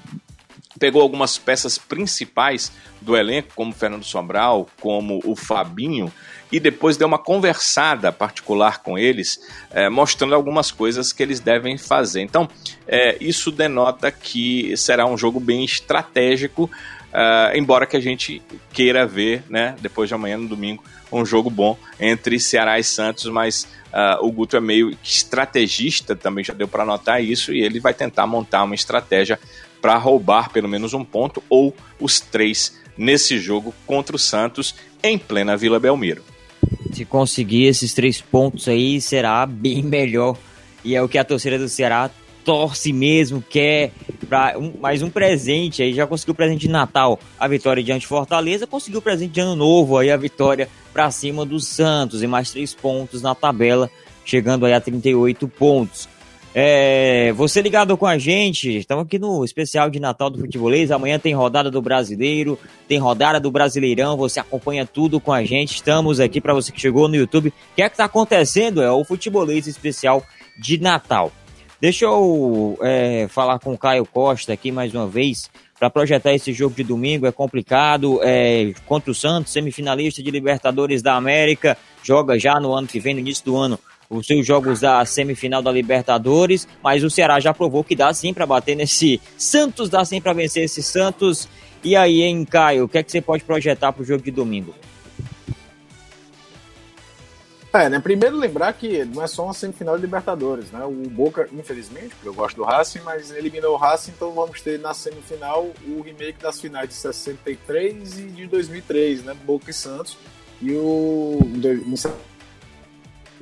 [0.78, 6.12] Pegou algumas peças principais do elenco, como Fernando Sobral, como o Fabinho,
[6.50, 11.78] e depois deu uma conversada particular com eles, é, mostrando algumas coisas que eles devem
[11.78, 12.20] fazer.
[12.20, 12.48] Então,
[12.86, 16.70] é, isso denota que será um jogo bem estratégico,
[17.12, 18.42] é, embora que a gente
[18.72, 20.82] queira ver, né, depois de amanhã, no domingo,
[21.12, 26.42] um jogo bom entre Ceará e Santos, mas uh, o Guto é meio estrategista, também
[26.42, 29.38] já deu para notar isso, e ele vai tentar montar uma estratégia
[29.80, 35.18] para roubar pelo menos um ponto ou os três nesse jogo contra o Santos em
[35.18, 36.24] plena Vila Belmiro.
[36.92, 40.36] Se conseguir esses três pontos aí, será bem melhor.
[40.84, 42.10] E é o que a torcida do Ceará
[42.44, 43.92] torce mesmo, quer
[44.28, 45.92] para um, mais um presente aí.
[45.92, 49.40] Já conseguiu o presente de Natal, a vitória diante de Fortaleza, conseguiu o presente de
[49.40, 53.90] Ano Novo aí, a vitória para cima do Santos e mais três pontos na tabela,
[54.24, 56.08] chegando aí a 38 pontos.
[56.54, 60.90] É, você ligado com a gente, estamos aqui no especial de Natal do Futebolês.
[60.90, 64.18] Amanhã tem rodada do Brasileiro, tem rodada do Brasileirão.
[64.18, 65.76] Você acompanha tudo com a gente.
[65.76, 67.48] Estamos aqui para você que chegou no YouTube.
[67.48, 68.82] O que é que está acontecendo?
[68.82, 70.22] É o Futebolês especial
[70.58, 71.32] de Natal.
[71.82, 75.50] Deixa eu é, falar com o Caio Costa aqui mais uma vez.
[75.80, 78.20] Para projetar esse jogo de domingo é complicado.
[78.22, 83.14] É, contra o Santos, semifinalista de Libertadores da América, joga já no ano que vem,
[83.14, 87.52] no início do ano os seus jogos da semifinal da Libertadores, mas o Ceará já
[87.52, 91.48] provou que dá sim para bater nesse Santos, dá sim para vencer esse Santos.
[91.82, 94.30] E aí, hein, Caio, o que é que você pode projetar para o jogo de
[94.30, 94.72] domingo?
[97.72, 97.98] É, né?
[98.00, 100.84] Primeiro lembrar que não é só uma semifinal de Libertadores, né?
[100.84, 104.78] O Boca, infelizmente, porque eu gosto do Racing, mas eliminou o Racing, então vamos ter
[104.78, 109.34] na semifinal o remake das finais de 63 e de 2003, né?
[109.46, 110.18] Boca e Santos.
[110.60, 111.40] E o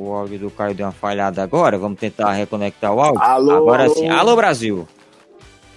[0.00, 1.76] o áudio do Caio deu uma falhada agora.
[1.76, 3.20] Vamos tentar reconectar o áudio.
[3.22, 3.94] Alô, agora alô.
[3.94, 4.08] sim.
[4.08, 4.88] Alô, Brasil.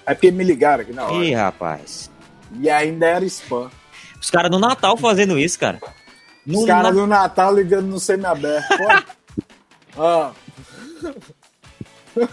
[0.05, 1.25] É porque me ligaram aqui na hora.
[1.25, 2.09] Ih, rapaz.
[2.57, 3.69] E ainda era spam.
[4.21, 5.81] Os caras no Natal fazendo isso, cara.
[6.45, 8.67] No Os caras na- do Natal ligando no semi-aberto.
[9.97, 10.31] Ó.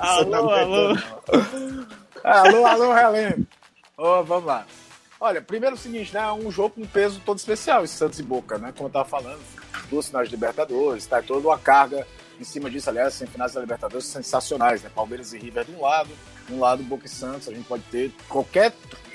[0.00, 0.94] Alô, alô.
[0.94, 1.86] não.
[2.22, 3.46] alô, alô, Helene.
[3.96, 4.66] Ô, vamos lá.
[5.20, 6.20] Olha, primeiro é o seguinte, né?
[6.20, 8.72] É um jogo com peso todo especial, esse Santos e Boca, né?
[8.76, 9.40] Como eu tava falando,
[9.90, 12.06] duas finais de Libertadores, tá toda uma carga
[12.38, 14.90] em cima disso, aliás, semifinais da Libertadores sensacionais, né?
[14.94, 16.10] Palmeiras e River de um lado,
[16.46, 18.72] de um lado Boca e Santos, a gente pode ter qualquer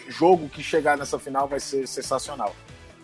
[0.10, 2.54] jogo que chegar nessa final vai ser sensacional.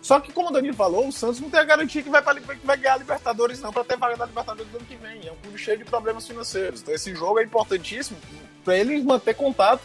[0.02, 2.34] Só que, como o Danilo falou, o Santos não tem a garantia que vai, pra,
[2.34, 5.26] que vai ganhar a Libertadores, não, para ter vaga da Libertadores do ano que vem.
[5.26, 6.80] É um clube cheio de problemas financeiros.
[6.80, 8.18] Então, esse jogo é importantíssimo
[8.64, 9.82] para ele manter contato,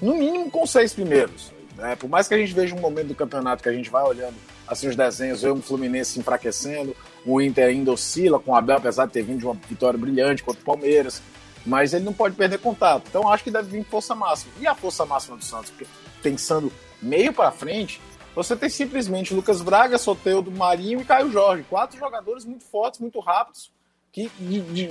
[0.00, 1.52] no mínimo, com os seis primeiros.
[1.76, 1.96] Né?
[1.96, 4.34] Por mais que a gente veja um momento do campeonato que a gente vai olhando
[4.66, 8.76] assim os desenhos, vê um Fluminense se enfraquecendo, o Inter ainda oscila com o Abel,
[8.76, 11.22] apesar de ter vindo de uma vitória brilhante contra o Palmeiras.
[11.64, 13.04] Mas ele não pode perder contato.
[13.08, 14.52] Então, acho que deve vir força máxima.
[14.60, 15.70] E a força máxima do Santos?
[15.70, 15.86] Porque,
[16.20, 18.00] pensando meio para frente,
[18.34, 21.64] você tem simplesmente Lucas Braga, Soteudo, Marinho e Caio Jorge.
[21.68, 23.70] Quatro jogadores muito fortes, muito rápidos,
[24.12, 24.90] que de- de-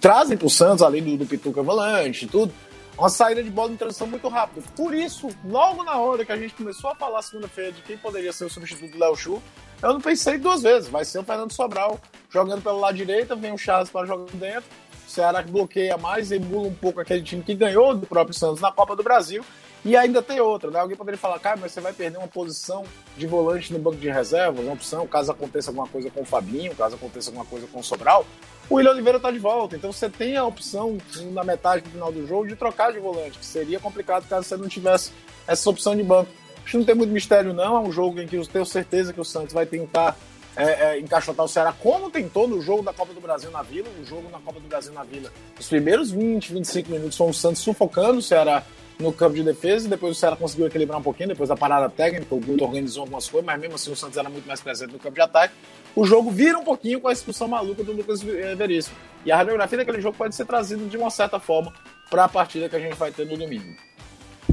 [0.00, 2.52] trazem para o Santos, além do, do Pituca Volante e tudo,
[2.98, 4.66] uma saída de bola em transição muito rápida.
[4.76, 8.32] Por isso, logo na hora que a gente começou a falar segunda-feira de quem poderia
[8.32, 9.42] ser o substituto do Léo Chu,
[9.82, 10.88] eu não pensei duas vezes.
[10.90, 11.98] Vai ser o Fernando Sobral
[12.30, 14.64] jogando pelo lado direito, vem o Charles para jogar dentro.
[15.08, 18.94] Ceará bloqueia mais, emula um pouco aquele time que ganhou do próprio Santos na Copa
[18.96, 19.44] do Brasil.
[19.84, 20.78] E ainda tem outra, né?
[20.78, 22.84] Alguém poderia falar, cara, mas você vai perder uma posição
[23.16, 26.74] de volante no banco de reservas, uma opção, caso aconteça alguma coisa com o Fabinho,
[26.76, 28.24] caso aconteça alguma coisa com o Sobral.
[28.70, 30.98] O William Oliveira tá de volta, então você tem a opção
[31.32, 34.56] na metade do final do jogo de trocar de volante, que seria complicado caso você
[34.56, 35.10] não tivesse
[35.48, 36.30] essa opção de banco.
[36.62, 37.76] Acho que não tem muito mistério, não.
[37.76, 40.16] É um jogo em que eu tenho certeza que o Santos vai tentar
[40.56, 43.88] é, é, encaixotar o Ceará, como tentou no jogo da Copa do Brasil na Vila.
[44.00, 47.34] O jogo na Copa do Brasil na Vila, os primeiros 20, 25 minutos são o
[47.34, 48.62] Santos sufocando o Ceará
[49.02, 52.34] no campo de defesa, depois o Ceará conseguiu equilibrar um pouquinho, depois da parada técnica,
[52.34, 54.98] o Guto organizou algumas coisas, mas mesmo assim o Santos era muito mais presente no
[54.98, 55.54] campo de ataque.
[55.94, 58.96] O jogo vira um pouquinho com a expulsão maluca do Lucas Veríssimo.
[59.26, 61.72] E a radiografia daquele jogo pode ser trazida de uma certa forma
[62.08, 63.74] para a partida que a gente vai ter no domingo.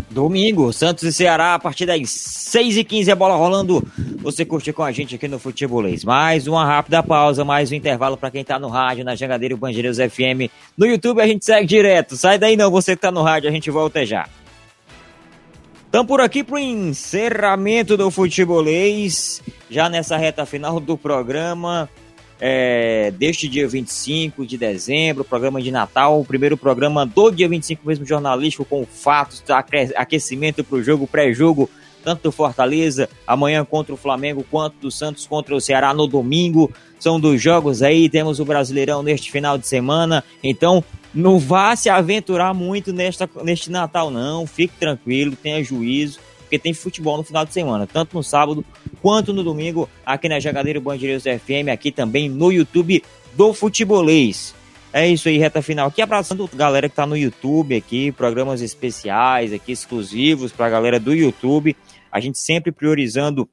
[0.10, 3.86] Domingo, Santos e Ceará, a partir das 6h15, a bola rolando.
[4.18, 6.04] Você curte com a gente aqui no Futebolês.
[6.04, 9.98] Mais uma rápida pausa, mais um intervalo para quem tá no rádio, na Jangadeiro Bandeiros
[9.98, 10.52] FM.
[10.78, 12.16] No YouTube a gente segue direto.
[12.16, 14.28] Sai daí não, você que tá no rádio, a gente volta já.
[15.90, 21.90] Estamos por aqui para o encerramento do Futebolês, já nessa reta final do programa
[22.40, 27.88] é, deste dia 25 de dezembro, programa de Natal, o primeiro programa do dia 25
[27.88, 29.44] mesmo jornalístico, com fatos,
[29.96, 31.68] aquecimento para o jogo, pré-jogo,
[32.04, 36.72] tanto do Fortaleza, amanhã contra o Flamengo, quanto do Santos contra o Ceará no domingo.
[37.00, 40.84] São dos jogos aí, temos o Brasileirão neste final de semana, então
[41.14, 44.46] não vá se aventurar muito nesta, neste Natal, não.
[44.46, 48.66] Fique tranquilo, tenha juízo porque tem futebol no final de semana, tanto no sábado
[49.04, 53.04] quanto no domingo, aqui na Jagadeiro Bandeiros FM, aqui também no YouTube
[53.34, 54.56] do Futebolês.
[54.92, 58.64] É isso aí, reta final aqui, abraçando a galera que tá no YouTube aqui, programas
[58.64, 61.78] especiais aqui, exclusivos pra galera do YouTube,
[62.12, 63.48] a gente sempre priorizando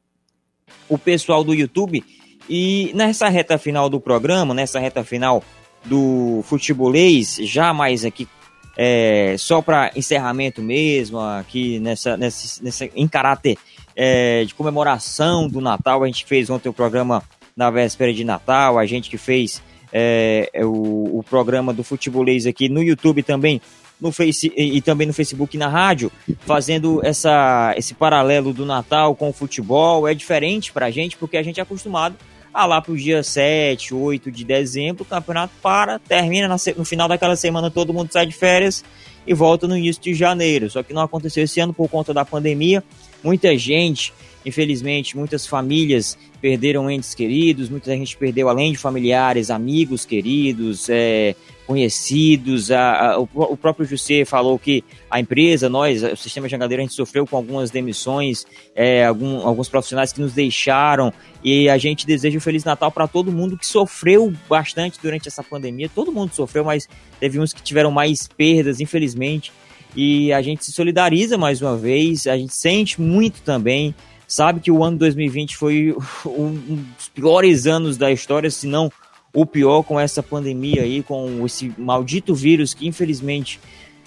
[0.89, 2.03] o pessoal do YouTube,
[2.49, 5.45] e nessa reta final do programa, nessa reta final
[5.87, 8.29] do futebolês, já mais aqui
[8.77, 13.57] é, só para encerramento mesmo, aqui nessa, nessa, nessa em caráter
[13.95, 16.03] é, de comemoração do Natal.
[16.03, 17.23] A gente fez ontem o programa
[17.57, 22.45] na véspera de Natal, a gente que fez é, é o, o, programa do Futebolês
[22.45, 23.63] aqui no YouTube também,
[23.99, 29.15] no Face e também no Facebook e na rádio, fazendo essa, esse paralelo do Natal
[29.15, 30.07] com o futebol.
[30.07, 32.15] É diferente para a gente, porque a gente é acostumado
[32.57, 37.37] ah, lá pro dia 7, 8 de dezembro, o campeonato para, termina no final daquela
[37.37, 38.83] semana, todo mundo sai de férias
[39.27, 40.71] e volta no início de janeiro.
[40.71, 42.83] Só que não aconteceu esse ano por conta da pandemia.
[43.23, 50.07] Muita gente, infelizmente, muitas famílias perderam entes queridos, muita gente perdeu, além de familiares, amigos
[50.07, 51.35] queridos, é,
[51.67, 52.71] conhecidos.
[52.71, 56.87] A, a, o, o, próprio José falou que a empresa, nós, o sistema jangadeiro, a
[56.87, 61.13] gente sofreu com algumas demissões, é, algum, alguns profissionais que nos deixaram
[61.43, 65.43] e a gente deseja um Feliz Natal para todo mundo que sofreu bastante durante essa
[65.43, 65.91] pandemia.
[65.93, 66.89] Todo mundo sofreu, mas
[67.19, 69.53] teve uns que tiveram mais perdas, infelizmente.
[69.95, 73.95] E a gente se solidariza mais uma vez, a gente sente muito também.
[74.29, 75.97] Sabe que o ano 2020 foi
[76.27, 78.91] um dos piores anos da história, se não
[79.37, 83.61] o pior com essa pandemia aí, com esse maldito vírus que infelizmente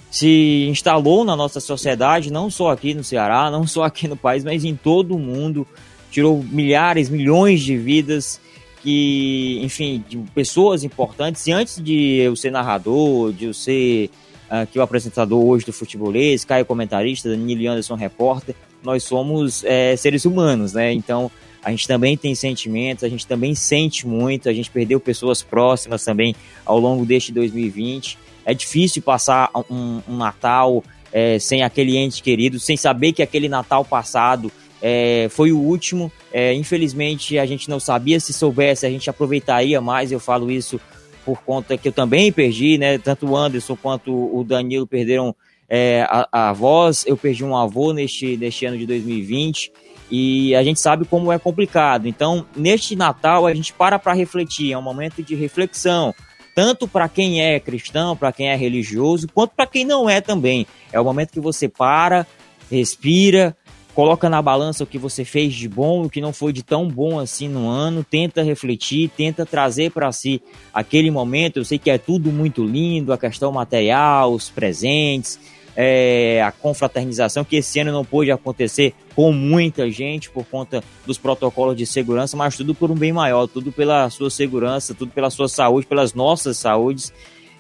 [0.10, 4.44] se instalou na nossa sociedade, não só aqui no Ceará, não só aqui no país,
[4.44, 5.68] mas em todo o mundo,
[6.10, 8.42] tirou milhares, milhões de vidas
[8.82, 11.46] que, enfim, de pessoas importantes.
[11.46, 14.10] E antes de eu ser narrador, de eu ser
[14.50, 20.26] aqui o apresentador hoje do futebolês, Caio comentarista, Danilo Anderson repórter, nós somos é, seres
[20.26, 20.92] humanos, né?
[20.92, 21.30] Então
[21.64, 26.03] a gente também tem sentimentos, a gente também sente muito, a gente perdeu pessoas próximas
[26.03, 26.36] também
[26.66, 28.18] ao longo deste 2020.
[28.45, 33.49] É difícil passar um, um Natal é, sem aquele ente querido, sem saber que aquele
[33.49, 34.51] Natal passado
[34.82, 36.12] é, foi o último.
[36.32, 40.12] É, infelizmente, a gente não sabia se soubesse, a gente aproveitaria mais.
[40.12, 40.80] Eu falo isso
[41.26, 42.97] por conta que eu também perdi, né?
[42.97, 45.36] Tanto o Anderson quanto o Danilo perderam
[45.68, 47.03] é, a, a voz.
[47.05, 49.72] Eu perdi um avô neste, neste ano de 2020
[50.10, 52.07] e a gente sabe como é complicado.
[52.07, 56.14] Então, neste Natal, a gente para para refletir, é um momento de reflexão,
[56.55, 60.66] tanto para quem é cristão, para quem é religioso, quanto para quem não é também.
[60.91, 62.26] É o momento que você para,
[62.70, 63.55] respira,
[63.93, 66.88] coloca na balança o que você fez de bom, o que não foi de tão
[66.88, 70.41] bom assim no ano, tenta refletir, tenta trazer para si
[70.74, 71.57] aquele momento.
[71.57, 75.39] Eu sei que é tudo muito lindo, a questão material, os presentes,
[75.76, 81.18] é, a confraternização, que esse ano não pôde acontecer com muita gente por conta dos
[81.18, 85.30] protocolos de segurança, mas tudo por um bem maior, tudo pela sua segurança, tudo pela
[85.30, 87.14] sua saúde, pelas nossas saúdes,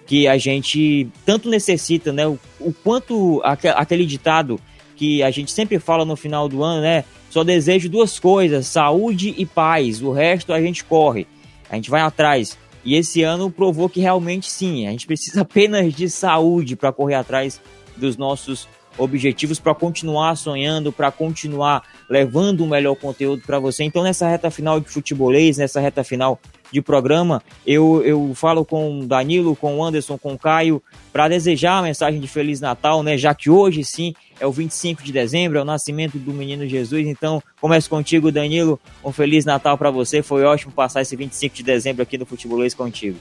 [0.05, 2.27] que a gente tanto necessita, né?
[2.27, 4.59] O, o quanto aquele ditado
[4.95, 7.05] que a gente sempre fala no final do ano, né?
[7.29, 10.01] Só desejo duas coisas: saúde e paz.
[10.01, 11.25] O resto a gente corre,
[11.69, 12.57] a gente vai atrás.
[12.83, 17.15] E esse ano provou que realmente sim, a gente precisa apenas de saúde para correr
[17.15, 17.61] atrás
[17.99, 23.83] dos nossos objetivos, para continuar sonhando, para continuar levando o melhor conteúdo para você.
[23.83, 26.39] Então, nessa reta final de futebolês, nessa reta final
[26.71, 31.27] de programa, eu, eu falo com o Danilo, com o Anderson, com o Caio, para
[31.27, 33.17] desejar a mensagem de Feliz Natal, né?
[33.17, 37.07] Já que hoje sim é o 25 de dezembro, é o nascimento do menino Jesus.
[37.07, 38.79] Então, começo contigo, Danilo.
[39.03, 40.21] Um Feliz Natal para você.
[40.21, 43.17] Foi ótimo passar esse 25 de dezembro aqui no Futebolês contigo.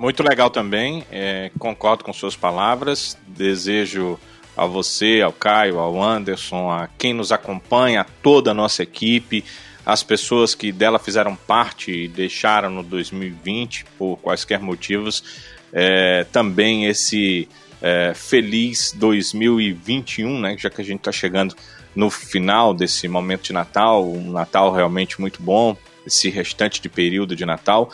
[0.00, 3.18] Muito legal também, é, concordo com suas palavras.
[3.26, 4.18] Desejo
[4.56, 9.44] a você, ao Caio, ao Anderson, a quem nos acompanha, a toda a nossa equipe,
[9.84, 15.22] as pessoas que dela fizeram parte e deixaram no 2020 por quaisquer motivos,
[15.70, 17.46] é, também esse
[17.82, 20.56] é, feliz 2021, né?
[20.56, 21.54] Já que a gente está chegando
[21.94, 25.76] no final desse momento de Natal, um Natal realmente muito bom,
[26.06, 27.90] esse restante de período de Natal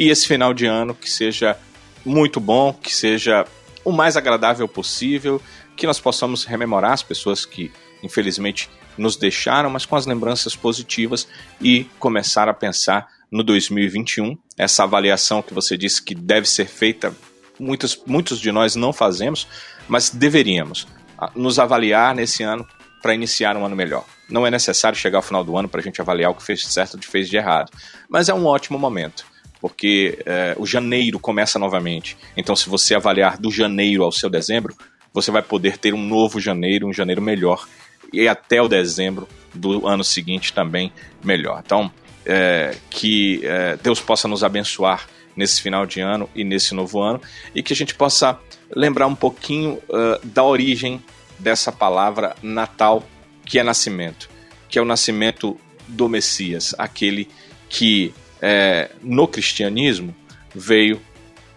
[0.00, 1.58] e esse final de ano que seja
[2.06, 3.46] muito bom, que seja
[3.84, 5.42] o mais agradável possível,
[5.76, 7.70] que nós possamos rememorar as pessoas que
[8.02, 11.28] infelizmente nos deixaram, mas com as lembranças positivas
[11.60, 14.38] e começar a pensar no 2021.
[14.56, 17.14] Essa avaliação que você disse que deve ser feita,
[17.58, 19.46] muitos, muitos de nós não fazemos,
[19.86, 20.88] mas deveríamos
[21.18, 22.66] ah, nos avaliar nesse ano
[23.02, 24.06] para iniciar um ano melhor.
[24.30, 26.64] Não é necessário chegar ao final do ano para a gente avaliar o que fez
[26.64, 27.70] certo e o que fez de errado,
[28.08, 29.28] mas é um ótimo momento
[29.60, 32.16] porque é, o janeiro começa novamente.
[32.36, 34.74] Então, se você avaliar do janeiro ao seu dezembro,
[35.12, 37.66] você vai poder ter um novo janeiro, um janeiro melhor
[38.12, 40.92] e até o dezembro do ano seguinte também
[41.22, 41.62] melhor.
[41.64, 41.90] Então,
[42.24, 45.06] é, que é, Deus possa nos abençoar
[45.36, 47.20] nesse final de ano e nesse novo ano
[47.54, 48.38] e que a gente possa
[48.74, 51.02] lembrar um pouquinho uh, da origem
[51.38, 53.02] dessa palavra Natal,
[53.44, 54.28] que é nascimento,
[54.68, 55.58] que é o nascimento
[55.88, 57.28] do Messias, aquele
[57.68, 60.14] que é, no cristianismo
[60.54, 61.00] veio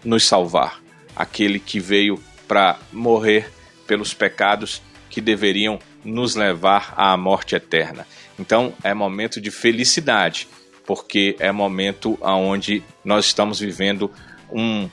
[0.04, 0.80] nos salvar,
[1.16, 3.50] aquele que veio para morrer
[3.86, 8.06] pelos pecados que deveriam nos levar à morte eterna.
[8.38, 10.48] Então é momento de felicidade,
[10.86, 14.10] porque é momento onde nós estamos vivendo
[14.50, 14.88] um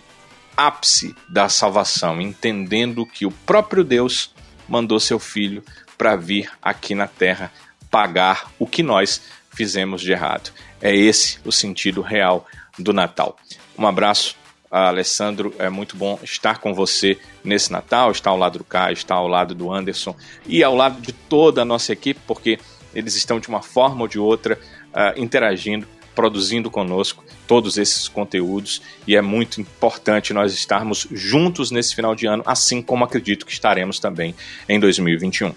[0.55, 4.33] ápice da salvação, entendendo que o próprio Deus
[4.67, 5.63] mandou seu filho
[5.97, 7.51] para vir aqui na terra
[7.89, 9.21] pagar o que nós
[9.53, 10.51] fizemos de errado.
[10.81, 12.45] É esse o sentido real
[12.77, 13.37] do Natal.
[13.77, 14.35] Um abraço
[14.71, 19.15] Alessandro, é muito bom estar com você nesse Natal, estar ao lado do Caio, estar
[19.15, 20.15] ao lado do Anderson
[20.47, 22.57] e ao lado de toda a nossa equipe, porque
[22.95, 24.57] eles estão de uma forma ou de outra
[24.93, 25.85] uh, interagindo,
[26.15, 32.25] produzindo conosco todos esses conteúdos e é muito importante nós estarmos juntos nesse final de
[32.25, 34.33] ano, assim como acredito que estaremos também
[34.69, 35.53] em 2021.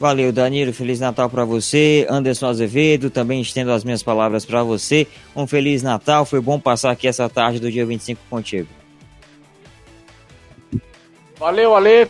[0.00, 0.72] Valeu, Danilo.
[0.72, 2.06] Feliz Natal para você.
[2.08, 5.06] Anderson Azevedo, também estendo as minhas palavras para você.
[5.36, 6.24] Um Feliz Natal.
[6.24, 8.66] Foi bom passar aqui essa tarde do dia 25 contigo.
[11.38, 12.08] Valeu, Ale.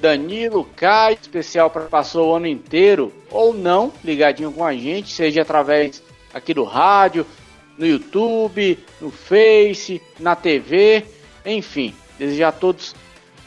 [0.00, 5.42] Danilo, Caio, especial para passou o ano inteiro ou não, ligadinho com a gente, seja
[5.42, 6.02] através
[6.32, 7.26] aqui do rádio,
[7.76, 11.04] no YouTube, no Face, na TV,
[11.44, 11.94] enfim.
[12.18, 12.94] Desejar a todos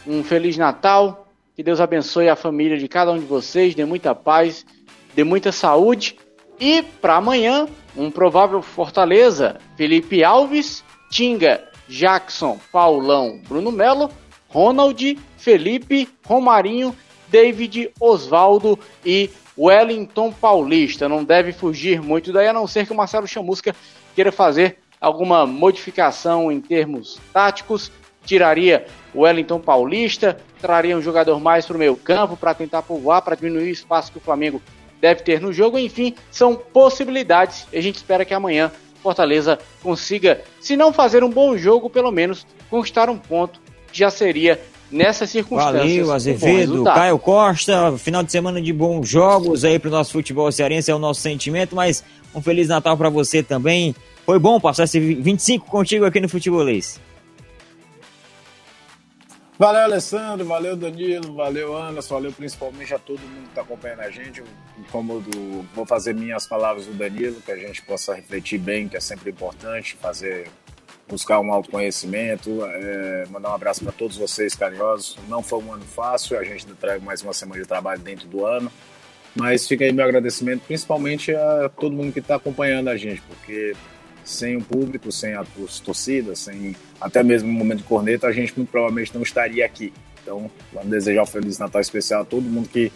[0.06, 1.21] um Feliz Natal,
[1.62, 4.66] que Deus abençoe a família de cada um de vocês, dê muita paz,
[5.14, 6.18] dê muita saúde.
[6.60, 14.10] E para amanhã, um provável Fortaleza: Felipe Alves, Tinga, Jackson, Paulão, Bruno Melo,
[14.50, 16.96] Ronald, Felipe, Romarinho,
[17.28, 21.08] David, Osvaldo e Wellington Paulista.
[21.08, 23.76] Não deve fugir muito daí, a não ser que o Marcelo Chamusca
[24.16, 27.92] queira fazer alguma modificação em termos táticos
[28.26, 33.36] tiraria Wellington Paulista, traria um jogador mais para o meio campo para tentar povoar, para
[33.36, 34.62] diminuir o espaço que o Flamengo
[35.02, 35.78] deve ter no jogo.
[35.80, 41.30] Enfim, são possibilidades e a gente espera que amanhã Fortaleza consiga, se não fazer um
[41.30, 43.60] bom jogo, pelo menos conquistar um ponto,
[43.92, 45.82] que já seria nessas circunstâncias.
[45.82, 50.52] Valeu, Azevedo, Caio Costa, final de semana de bons jogos aí para o nosso futebol
[50.52, 52.04] cearense, é o nosso sentimento, mas
[52.36, 53.96] um Feliz Natal para você também.
[54.26, 57.00] Foi bom passar esse 25 contigo aqui no Futebolês.
[59.62, 64.10] Valeu, Alessandro, valeu, Danilo, valeu, Anderson, valeu principalmente a todo mundo que está acompanhando a
[64.10, 64.42] gente.
[64.92, 68.98] Como do, vou fazer minhas palavras do Danilo, que a gente possa refletir bem, que
[68.98, 70.50] é sempre importante, fazer
[71.08, 75.20] buscar um autoconhecimento, é, mandar um abraço para todos vocês carinhosos.
[75.30, 78.44] Não foi um ano fácil, a gente traz mais uma semana de trabalho dentro do
[78.44, 78.72] ano,
[79.36, 83.76] mas fica aí meu agradecimento principalmente a todo mundo que está acompanhando a gente, porque
[84.32, 85.46] sem o público, sem a
[85.84, 89.94] torcida, sem até mesmo o momento de corneta, a gente muito provavelmente não estaria aqui.
[90.22, 92.92] Então, vamos desejar um Feliz Natal especial a todo mundo que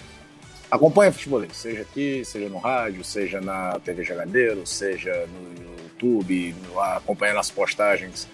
[0.69, 6.55] acompanha futebolês, seja aqui, seja no rádio, seja na TV Jagadeiro, seja no YouTube,
[6.95, 8.27] acompanhando as postagens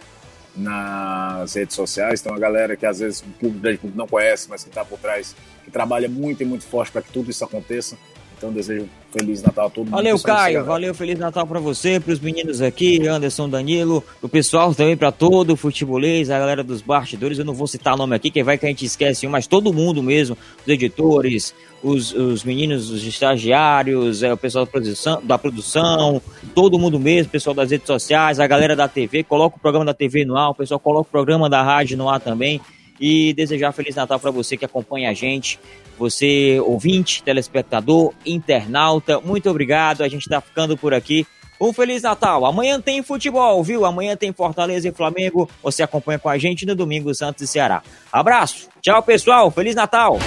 [0.55, 2.19] nas redes sociais.
[2.19, 5.35] Então, a galera que às vezes o público não conhece, mas que está por trás,
[5.63, 7.97] que trabalha muito e muito forte para que tudo isso aconteça.
[8.41, 9.91] Então desejo Feliz Natal a todo mundo.
[9.91, 10.65] Valeu, Caio.
[10.65, 15.11] Valeu, Feliz Natal para você, para os meninos aqui, Anderson, Danilo, o pessoal também, para
[15.11, 17.37] todo o futebolês, a galera dos bastidores.
[17.37, 19.71] Eu não vou citar nome aqui, que vai que a gente esquece um, mas todo
[19.71, 25.37] mundo mesmo, os editores, os, os meninos, os estagiários, é, o pessoal da produção, da
[25.37, 26.21] produção,
[26.55, 29.23] todo mundo mesmo, o pessoal das redes sociais, a galera da TV.
[29.23, 32.09] Coloca o programa da TV no ar, o pessoal coloca o programa da rádio no
[32.09, 32.59] ar também
[33.01, 35.59] e desejar Feliz Natal para você que acompanha a gente,
[35.97, 39.19] você ouvinte, telespectador, internauta.
[39.19, 41.25] Muito obrigado, a gente está ficando por aqui.
[41.59, 42.43] Um Feliz Natal.
[42.43, 43.85] Amanhã tem futebol, viu?
[43.85, 45.47] Amanhã tem Fortaleza e Flamengo.
[45.61, 47.83] Você acompanha com a gente no domingo Santos e Ceará.
[48.11, 48.67] Abraço.
[48.81, 49.51] Tchau, pessoal.
[49.51, 50.17] Feliz Natal.